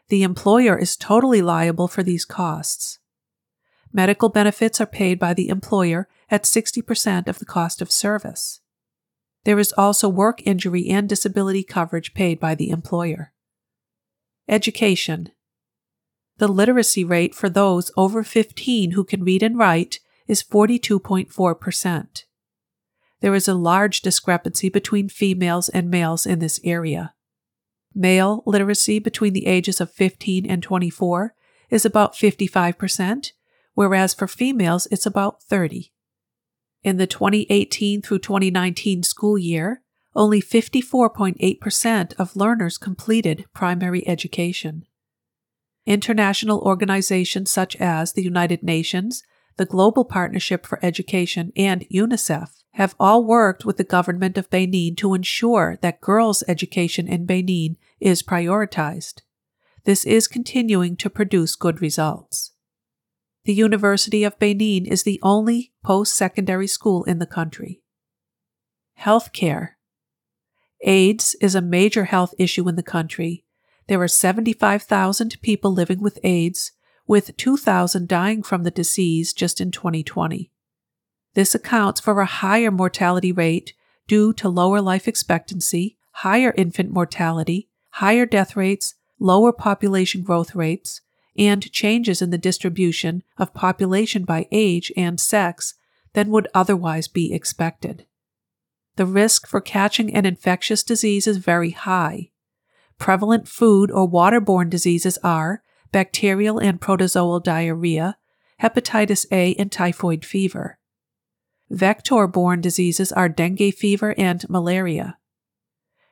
[0.08, 2.98] The employer is totally liable for these costs.
[3.92, 8.60] Medical benefits are paid by the employer at 60% of the cost of service.
[9.44, 13.32] There is also work injury and disability coverage paid by the employer.
[14.48, 15.30] Education.
[16.38, 22.24] The literacy rate for those over 15 who can read and write is 42.4%.
[23.20, 27.14] There is a large discrepancy between females and males in this area.
[27.94, 31.34] Male literacy between the ages of 15 and 24
[31.70, 33.32] is about 55%,
[33.74, 35.92] whereas for females it's about 30.
[36.82, 39.82] In the 2018 through 2019 school year,
[40.14, 44.84] only 54.8% of learners completed primary education.
[45.86, 49.22] International organizations such as the United Nations,
[49.56, 54.96] the Global Partnership for Education, and UNICEF have all worked with the government of Benin
[54.96, 59.20] to ensure that girls' education in Benin is prioritized.
[59.84, 62.52] This is continuing to produce good results.
[63.44, 67.82] The University of Benin is the only post secondary school in the country.
[69.00, 69.70] Healthcare.
[70.82, 73.44] AIDS is a major health issue in the country.
[73.88, 76.72] There are 75,000 people living with AIDS,
[77.06, 80.51] with 2,000 dying from the disease just in 2020.
[81.34, 83.72] This accounts for a higher mortality rate
[84.06, 91.00] due to lower life expectancy, higher infant mortality, higher death rates, lower population growth rates,
[91.38, 95.74] and changes in the distribution of population by age and sex
[96.12, 98.04] than would otherwise be expected.
[98.96, 102.30] The risk for catching an infectious disease is very high.
[102.98, 105.62] Prevalent food or waterborne diseases are
[105.92, 108.18] bacterial and protozoal diarrhea,
[108.60, 110.78] hepatitis A, and typhoid fever.
[111.72, 115.16] Vector borne diseases are dengue fever and malaria.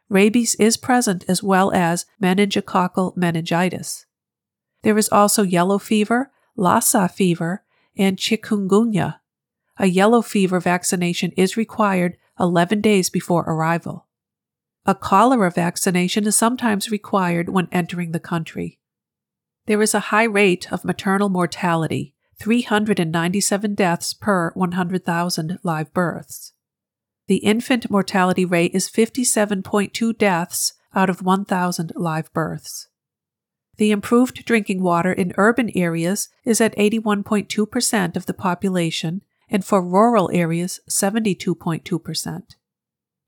[0.09, 4.07] Rabies is present as well as meningococcal meningitis.
[4.83, 7.63] There is also yellow fever, Lassa fever,
[7.95, 9.21] and chikungunya.
[9.77, 14.07] A yellow fever vaccination is required 11 days before arrival.
[14.87, 18.79] A cholera vaccination is sometimes required when entering the country.
[19.67, 26.53] There is a high rate of maternal mortality, 397 deaths per 100,000 live births.
[27.29, 32.89] The infant mortality rate is 57.2 deaths out of 1,000 live births.
[33.77, 39.81] The improved drinking water in urban areas is at 81.2% of the population, and for
[39.83, 42.43] rural areas, 72.2%.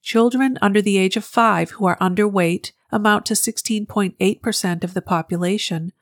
[0.02, 5.92] Children under the age of 5 who are underweight amount to 16.8% of the population.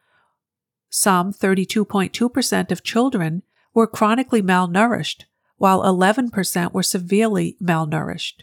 [0.91, 5.24] Some 32.2% of children were chronically malnourished,
[5.57, 8.43] while 11% were severely malnourished.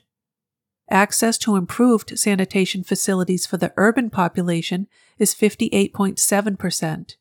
[0.89, 4.87] Access to improved sanitation facilities for the urban population
[5.19, 7.15] is 58.7%.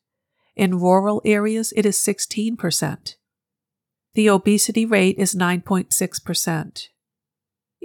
[0.55, 3.15] In rural areas, it is 16%.
[4.13, 6.87] The obesity rate is 9.6%.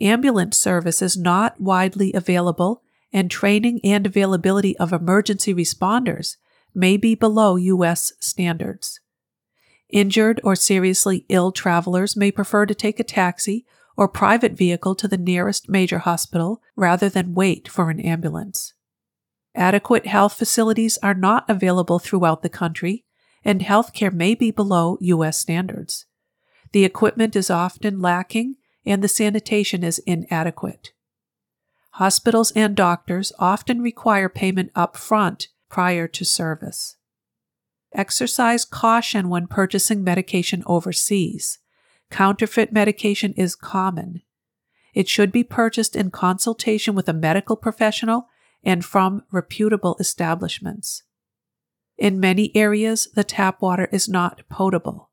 [0.00, 2.82] Ambulance service is not widely available,
[3.12, 6.36] and training and availability of emergency responders
[6.74, 8.12] may be below U.S.
[8.20, 9.00] standards.
[9.88, 13.66] Injured or seriously ill travelers may prefer to take a taxi
[13.96, 18.72] or private vehicle to the nearest major hospital rather than wait for an ambulance.
[19.54, 23.04] Adequate health facilities are not available throughout the country,
[23.44, 25.38] and healthcare may be below U.S.
[25.38, 26.06] standards.
[26.72, 30.92] The equipment is often lacking and the sanitation is inadequate.
[31.92, 36.98] Hospitals and doctors often require payment up front prior to service.
[37.94, 41.58] Exercise caution when purchasing medication overseas.
[42.10, 44.20] Counterfeit medication is common.
[44.94, 48.28] It should be purchased in consultation with a medical professional
[48.62, 51.04] and from reputable establishments.
[51.96, 55.10] In many areas, the tap water is not potable.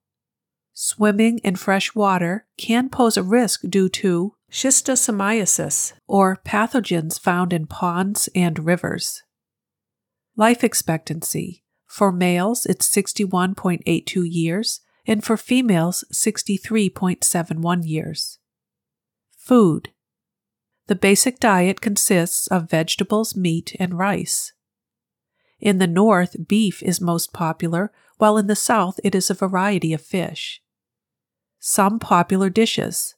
[0.73, 7.65] Swimming in fresh water can pose a risk due to schistosomiasis or pathogens found in
[7.65, 9.23] ponds and rivers.
[10.35, 18.37] Life expectancy for males, it's 61.82 years, and for females, 63.71 years.
[19.35, 19.89] Food.
[20.87, 24.53] The basic diet consists of vegetables, meat, and rice.
[25.59, 29.93] In the north, beef is most popular, while in the south, it is a variety
[29.93, 30.61] of fish.
[31.59, 33.15] Some popular dishes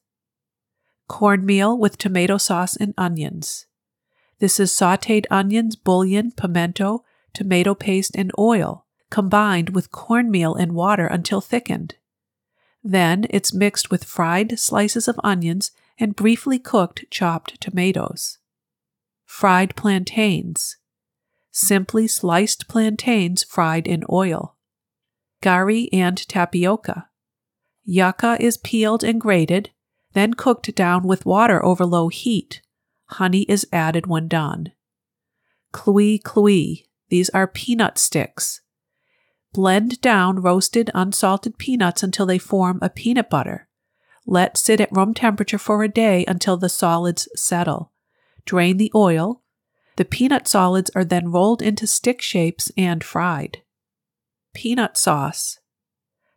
[1.07, 3.66] cornmeal with tomato sauce and onions.
[4.41, 11.05] This is sauteed onions, bouillon, pimento, tomato paste, and oil, combined with cornmeal and water
[11.05, 11.93] until thickened.
[12.83, 15.69] Then it's mixed with fried slices of onions
[15.99, 18.39] and briefly cooked chopped tomatoes.
[19.25, 20.77] Fried plantains.
[21.51, 24.55] Simply sliced plantains fried in oil.
[25.43, 27.09] Gari and tapioca.
[27.83, 29.69] Yucca is peeled and grated,
[30.13, 32.63] then cooked down with water over low heat.
[33.12, 34.72] Honey is added when done.
[35.74, 36.86] Klui klui.
[37.09, 38.62] These are peanut sticks.
[39.53, 43.68] Blend down roasted unsalted peanuts until they form a peanut butter.
[44.26, 47.91] Let sit at room temperature for a day until the solids settle.
[48.45, 49.41] Drain the oil.
[49.97, 53.62] The peanut solids are then rolled into stick shapes and fried.
[54.53, 55.59] Peanut sauce.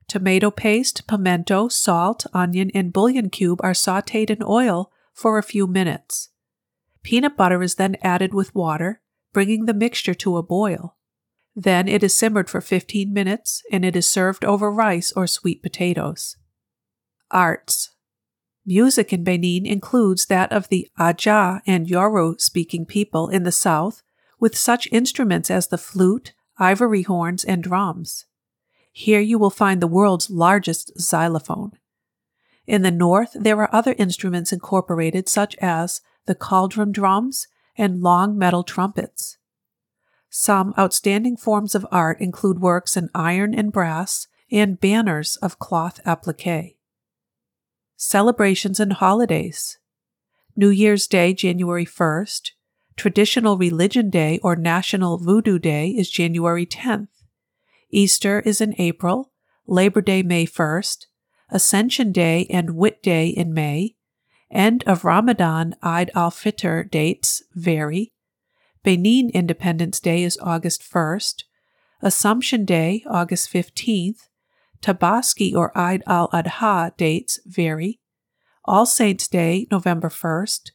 [0.09, 5.67] Tomato paste, pimento, salt, onion, and bouillon cube are sauteed in oil for a few
[5.67, 6.31] minutes.
[7.05, 9.01] Peanut butter is then added with water,
[9.33, 10.97] bringing the mixture to a boil.
[11.55, 15.63] Then it is simmered for 15 minutes and it is served over rice or sweet
[15.63, 16.37] potatoes.
[17.31, 17.91] Arts
[18.67, 24.03] Music in Benin includes that of the Aja and Yoro speaking people in the south,
[24.41, 28.25] with such instruments as the flute, ivory horns, and drums.
[28.91, 31.73] Here you will find the world's largest xylophone.
[32.67, 37.47] In the north, there are other instruments incorporated, such as the cauldron drums
[37.77, 39.39] and long metal trumpets.
[40.31, 46.01] Some outstanding forms of art include works in iron and brass and banners of cloth
[46.05, 46.77] applique.
[47.97, 49.79] Celebrations and holidays
[50.57, 52.51] New Year's Day, January 1st.
[52.97, 57.09] Traditional Religion Day or National Voodoo Day is January 10th.
[57.91, 59.33] Easter is in April,
[59.67, 61.07] Labor Day, May 1st,
[61.51, 63.94] Ascension Day and Whit Day in May.
[64.55, 68.13] End of Ramadan Eid al Fitr dates vary.
[68.85, 71.43] Benin Independence Day is August 1st,
[72.01, 74.29] Assumption Day, August 15th,
[74.81, 77.99] Tabaski or Eid al Adha dates vary,
[78.65, 80.71] All Saints Day, November 1st,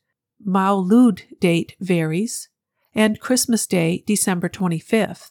[0.45, 2.49] Maulud date varies,
[2.93, 5.29] and Christmas Day, December 25th.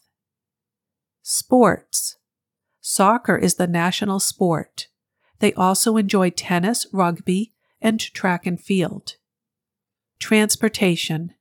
[1.22, 2.16] Sports
[2.80, 4.86] Soccer is the national sport.
[5.40, 9.16] They also enjoy tennis, rugby, and track and field.
[10.18, 11.35] Transportation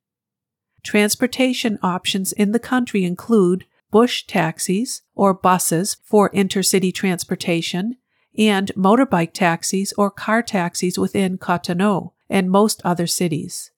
[0.84, 7.98] Transportation options in the country include bush taxis or buses for intercity transportation
[8.38, 13.72] and motorbike taxis or car taxis within Cotonou and most other cities.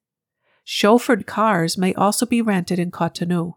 [0.66, 3.56] Chauffeured cars may also be rented in Cotonou.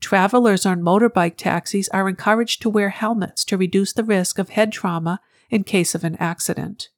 [0.00, 4.72] Travelers on motorbike taxis are encouraged to wear helmets to reduce the risk of head
[4.72, 6.90] trauma in case of an accident.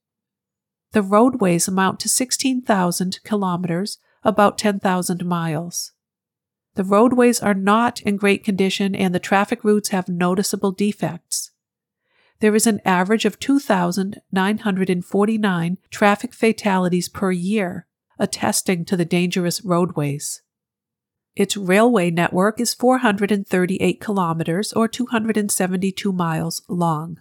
[0.93, 5.93] The roadways amount to 16,000 kilometers about 10,000 miles.
[6.75, 11.51] The roadways are not in great condition and the traffic routes have noticeable defects.
[12.41, 20.43] There is an average of 2,949 traffic fatalities per year, attesting to the dangerous roadways.
[21.35, 27.19] Its railway network is 438 kilometers or 272 miles long.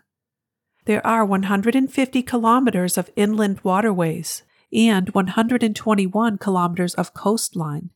[0.87, 7.89] There are 150 kilometers of inland waterways, and 121 kilometers of coastline.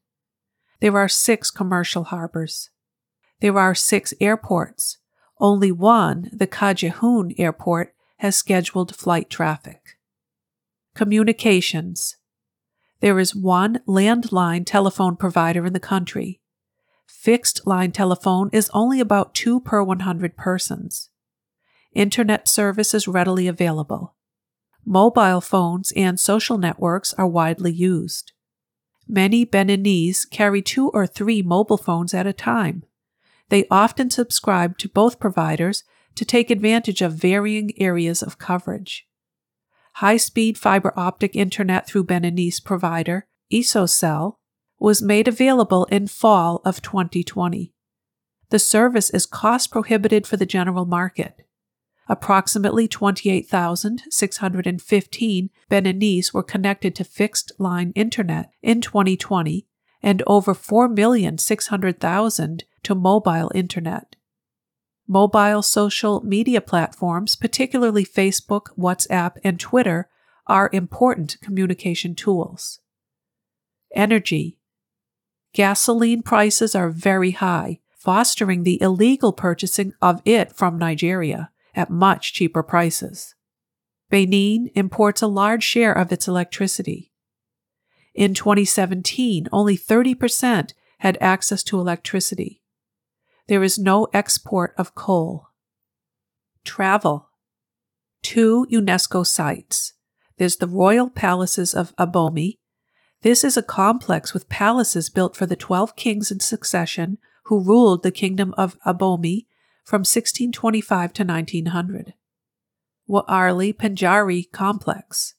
[0.82, 2.70] There are six commercial harbors.
[3.40, 4.98] There are six airports.
[5.40, 9.98] Only one, the Cadjehoun Airport, has scheduled flight traffic.
[10.94, 12.18] Communications.
[13.00, 16.42] There is one landline telephone provider in the country.
[17.08, 21.08] Fixed line telephone is only about 2 per 100 persons.
[21.94, 24.16] Internet service is readily available.
[24.86, 28.32] Mobile phones and social networks are widely used.
[29.08, 32.84] Many Beninese carry two or three mobile phones at a time.
[33.50, 35.84] They often subscribe to both providers
[36.16, 39.06] to take advantage of varying areas of coverage.
[39.96, 44.36] High speed fiber optic internet through Beninese provider Isocel
[44.80, 47.74] was made available in fall of 2020.
[48.50, 51.46] The service is cost prohibited for the general market.
[52.12, 59.66] Approximately 28,615 Beninese were connected to fixed line internet in 2020
[60.04, 64.18] and over 4,600,000 to mobile internet.
[65.08, 70.10] Mobile social media platforms, particularly Facebook, WhatsApp, and Twitter,
[70.48, 72.82] are important communication tools.
[73.96, 74.58] Energy.
[75.54, 82.34] Gasoline prices are very high, fostering the illegal purchasing of it from Nigeria at much
[82.34, 83.36] cheaper prices.
[84.10, 87.12] Benin imports a large share of its electricity.
[88.14, 92.62] In 2017, only 30% had access to electricity.
[93.48, 95.48] There is no export of coal.
[96.66, 97.30] Travel.
[98.22, 99.94] Two UNESCO sites.
[100.38, 102.58] There's the Royal Palaces of Abomey.
[103.22, 108.04] This is a complex with palaces built for the 12 kings in succession who ruled
[108.04, 109.46] the kingdom of Abomey
[109.84, 112.14] from 1625 to 1900.
[113.08, 115.36] W-Arly-Pendjari Complex.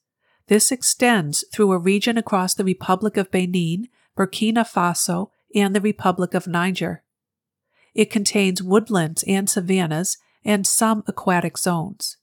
[0.47, 3.87] This extends through a region across the Republic of Benin,
[4.17, 7.03] Burkina Faso, and the Republic of Niger.
[7.95, 12.17] It contains woodlands and savannas and some aquatic zones.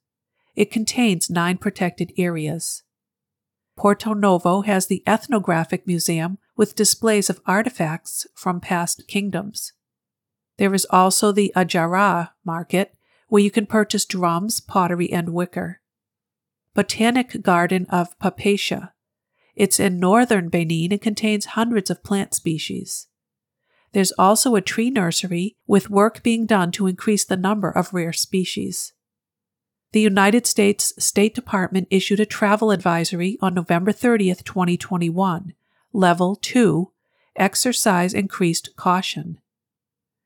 [0.55, 2.83] It contains nine protected areas.
[3.77, 9.73] Porto Novo has the Ethnographic Museum with displays of artifacts from past kingdoms.
[10.61, 12.95] There is also the Adjara market,
[13.29, 15.81] where you can purchase drums, pottery, and wicker.
[16.75, 18.91] Botanic Garden of Papatia.
[19.57, 23.07] It's in northern Benin and contains hundreds of plant species.
[23.93, 28.13] There's also a tree nursery with work being done to increase the number of rare
[28.13, 28.93] species.
[29.93, 35.55] The United States State Department issued a travel advisory on November 30th, 2021,
[35.95, 36.93] Level 2,
[37.35, 39.39] Exercise Increased Caution.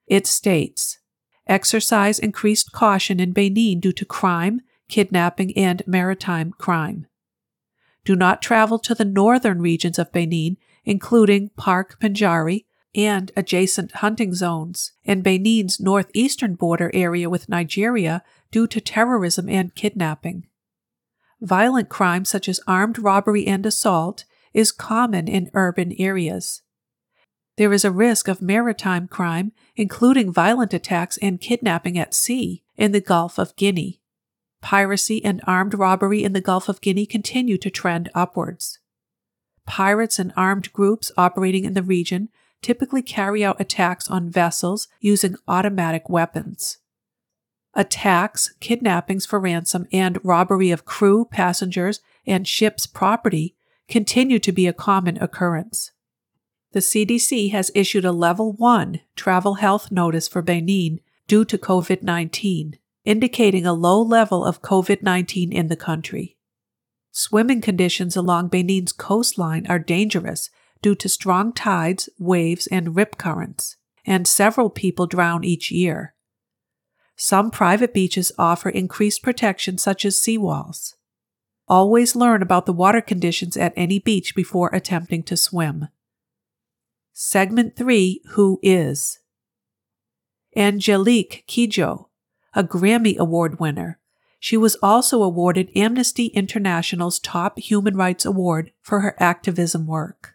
[0.07, 0.99] It states
[1.47, 7.07] Exercise increased caution in Benin due to crime, kidnapping, and maritime crime.
[8.05, 14.35] Do not travel to the northern regions of Benin, including Park Pendjari and adjacent hunting
[14.35, 20.47] zones, and Benin's northeastern border area with Nigeria due to terrorism and kidnapping.
[21.41, 26.63] Violent crime such as armed robbery and assault is common in urban areas.
[27.57, 32.91] There is a risk of maritime crime, including violent attacks and kidnapping at sea in
[32.91, 34.01] the Gulf of Guinea.
[34.61, 38.81] Piracy and armed robbery in the Gulf of Guinea continue to trend upwards.
[39.67, 42.29] Pirates and armed groups operating in the region
[42.61, 46.79] typically carry out attacks on vessels using automatic weapons.
[47.75, 53.55] Attacks, kidnappings for ransom, and robbery of crew, passengers, and ship's property
[53.89, 55.93] continue to be a common occurrence
[56.75, 60.99] the CDC has issued a Level 1 travel health notice for Benin
[61.29, 66.37] due to COVID 19, indicating a low level of COVID 19 in the country.
[67.12, 70.51] Swimming conditions along Benin's coastline are dangerous
[70.83, 76.14] due to strong tides, waves, and rip currents, and several people drown each year.
[77.14, 80.95] Some private beaches offer increased protection, such as seawalls.
[81.68, 85.87] Always learn about the water conditions at any beach before attempting to swim.
[87.17, 89.21] Segment 3 Who Is?
[90.57, 92.07] Angelique Kidjo,
[92.55, 94.01] a Grammy Award winner.
[94.41, 100.35] She was also awarded Amnesty International's top human rights award for her activism work.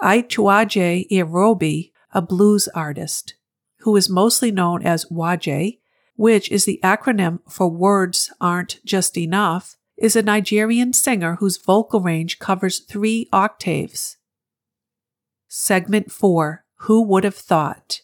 [0.00, 3.34] Aituaje Iruobe, a blues artist,
[3.80, 5.80] who is mostly known as Waje,
[6.14, 12.00] which is the acronym for Words Aren't Just Enough, is a Nigerian singer whose vocal
[12.00, 14.18] range covers three octaves.
[15.56, 18.00] Segment 4 Who Would Have Thought?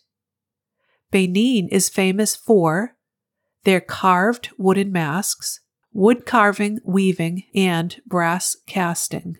[1.11, 2.95] Benin is famous for
[3.65, 5.59] their carved wooden masks,
[5.93, 9.39] wood carving, weaving, and brass casting.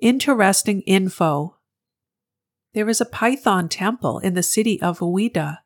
[0.00, 1.58] Interesting info.
[2.72, 5.58] There is a Python temple in the city of Ouidah.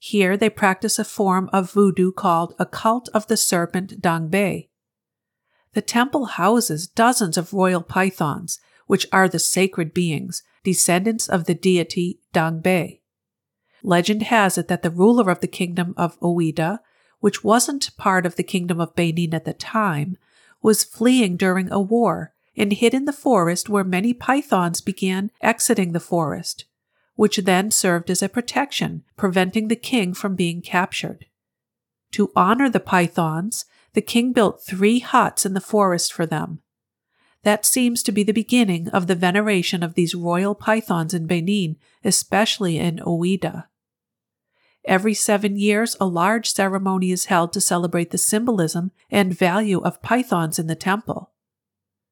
[0.00, 4.68] Here they practice a form of voodoo called a cult of the serpent Dangbe.
[5.74, 11.54] The temple houses dozens of royal pythons, which are the sacred beings, descendants of the
[11.54, 13.00] deity Dangbe.
[13.84, 16.80] Legend has it that the ruler of the kingdom of Ouidah,
[17.20, 20.16] which wasn't part of the Kingdom of Benin at the time,
[20.62, 25.92] was fleeing during a war and hid in the forest where many pythons began exiting
[25.92, 26.64] the forest,
[27.14, 31.26] which then served as a protection, preventing the king from being captured.
[32.12, 36.62] To honor the pythons, the king built three huts in the forest for them.
[37.44, 41.76] That seems to be the beginning of the veneration of these royal pythons in Benin,
[42.04, 43.64] especially in Ouidah.
[44.84, 50.02] Every seven years, a large ceremony is held to celebrate the symbolism and value of
[50.02, 51.32] pythons in the temple.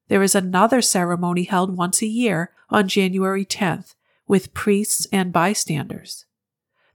[0.07, 3.95] There is another ceremony held once a year on January 10th
[4.27, 6.25] with priests and bystanders.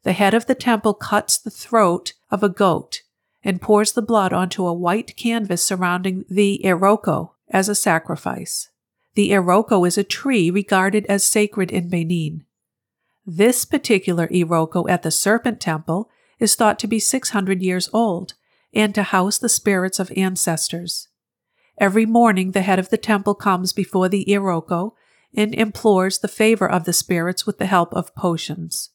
[0.03, 3.03] The head of the temple cuts the throat of a goat
[3.45, 8.71] and pours the blood onto a white canvas surrounding the iroko as a sacrifice.
[9.15, 12.45] The iroko is a tree regarded as sacred in Benin.
[13.25, 18.35] This particular iroko at the Serpent Temple is thought to be 600 years old
[18.75, 21.09] and to house the spirits of ancestors.
[21.79, 24.93] Every morning, the head of the temple comes before the iroko
[25.35, 28.91] and implores the favor of the spirits with the help of potions.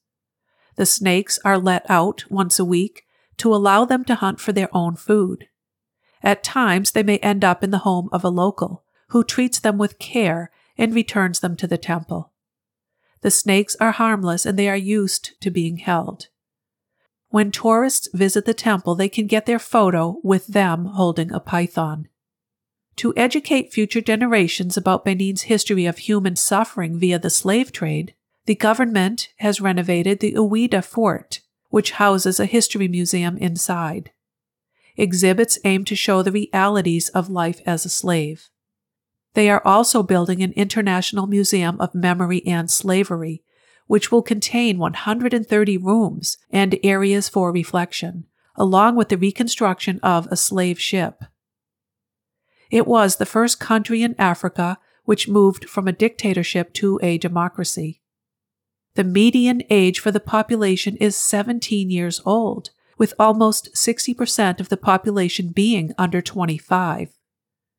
[0.75, 3.03] The snakes are let out once a week
[3.37, 5.47] to allow them to hunt for their own food.
[6.23, 9.77] At times, they may end up in the home of a local, who treats them
[9.77, 12.31] with care and returns them to the temple.
[13.21, 16.27] The snakes are harmless and they are used to being held.
[17.29, 22.07] When tourists visit the temple, they can get their photo with them holding a python.
[22.97, 28.15] To educate future generations about Benin's history of human suffering via the slave trade,
[28.45, 34.11] the government has renovated the Ouidah Fort, which houses a history museum inside.
[34.97, 38.49] Exhibits aim to show the realities of life as a slave.
[39.35, 43.43] They are also building an international museum of memory and slavery,
[43.85, 48.25] which will contain 130 rooms and areas for reflection,
[48.55, 51.23] along with the reconstruction of a slave ship.
[52.71, 58.01] It was the first country in Africa which moved from a dictatorship to a democracy.
[58.95, 64.77] The median age for the population is 17 years old, with almost 60% of the
[64.77, 67.17] population being under 25.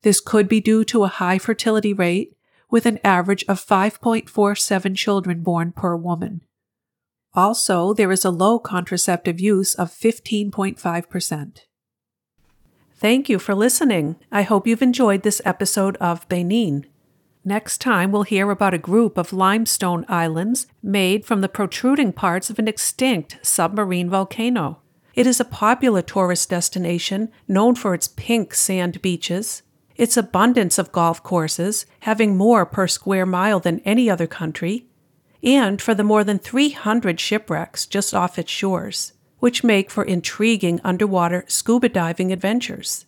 [0.02, 2.36] This could be due to a high fertility rate,
[2.70, 6.42] with an average of 5.47 children born per woman.
[7.34, 11.58] Also, there is a low contraceptive use of 15.5%.
[12.94, 14.16] Thank you for listening.
[14.32, 16.84] I hope you've enjoyed this episode of Benin.
[17.44, 22.50] Next time, we'll hear about a group of limestone islands made from the protruding parts
[22.50, 24.82] of an extinct submarine volcano.
[25.18, 29.62] It is a popular tourist destination known for its pink sand beaches,
[29.96, 34.86] its abundance of golf courses, having more per square mile than any other country,
[35.42, 40.80] and for the more than 300 shipwrecks just off its shores, which make for intriguing
[40.84, 43.04] underwater scuba diving adventures.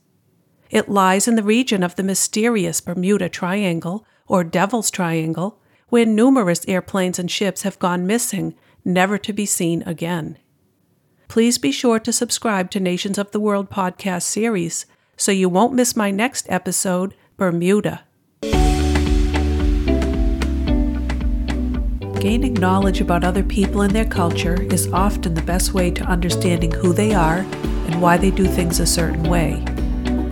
[0.68, 6.66] It lies in the region of the mysterious Bermuda Triangle, or Devil's Triangle, where numerous
[6.66, 10.38] airplanes and ships have gone missing, never to be seen again.
[11.30, 14.84] Please be sure to subscribe to Nations of the World podcast series
[15.16, 18.02] so you won't miss my next episode, Bermuda.
[22.18, 26.72] Gaining knowledge about other people and their culture is often the best way to understanding
[26.72, 27.46] who they are
[27.86, 29.62] and why they do things a certain way.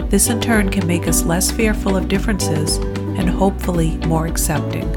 [0.08, 4.92] This in turn can make us less fearful of differences and hopefully more accepting.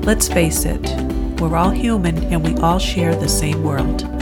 [0.00, 0.80] Let's face it,
[1.38, 4.21] we're all human and we all share the same world.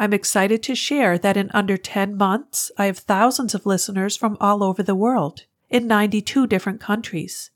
[0.00, 4.38] I'm excited to share that in under 10 months, I have thousands of listeners from
[4.40, 7.50] all over the world, in 92 different countries.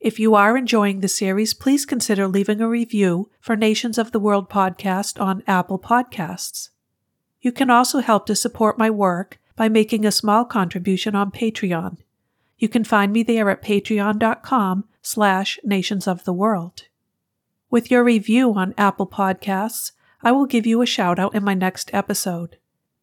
[0.00, 4.18] If you are enjoying the series, please consider leaving a review for Nations of the
[4.18, 6.70] World podcast on Apple Podcasts.
[7.42, 11.98] You can also help to support my work by making a small contribution on Patreon.
[12.56, 16.84] You can find me there at patreon.com slash nations of the world.
[17.68, 19.92] With your review on Apple Podcasts,
[20.22, 22.58] I will give you a shout out in my next episode.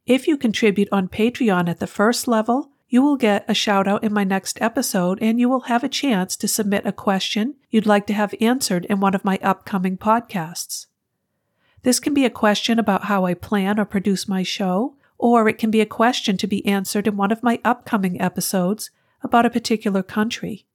[0.06, 4.04] If you contribute on Patreon at the first level, you will get a shout out
[4.04, 7.86] in my next episode and you will have a chance to submit a question you'd
[7.86, 10.86] like to have answered in one of my upcoming podcasts.
[11.84, 15.58] This can be a question about how I plan or produce my show, or it
[15.58, 18.92] can be a question to be answered in one of my upcoming episodes
[19.22, 20.66] about a particular country.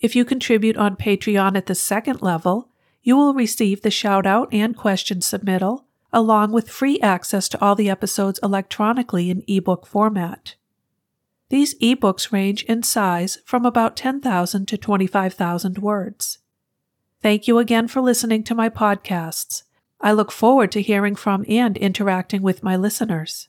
[0.00, 2.69] If you contribute on Patreon at the second level,
[3.02, 7.74] you will receive the shout out and question submittal, along with free access to all
[7.74, 10.54] the episodes electronically in ebook format.
[11.48, 16.38] These ebooks range in size from about 10,000 to 25,000 words.
[17.22, 19.64] Thank you again for listening to my podcasts.
[20.00, 23.48] I look forward to hearing from and interacting with my listeners.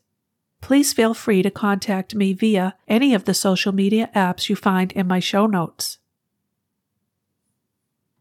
[0.61, 4.91] Please feel free to contact me via any of the social media apps you find
[4.91, 5.97] in my show notes.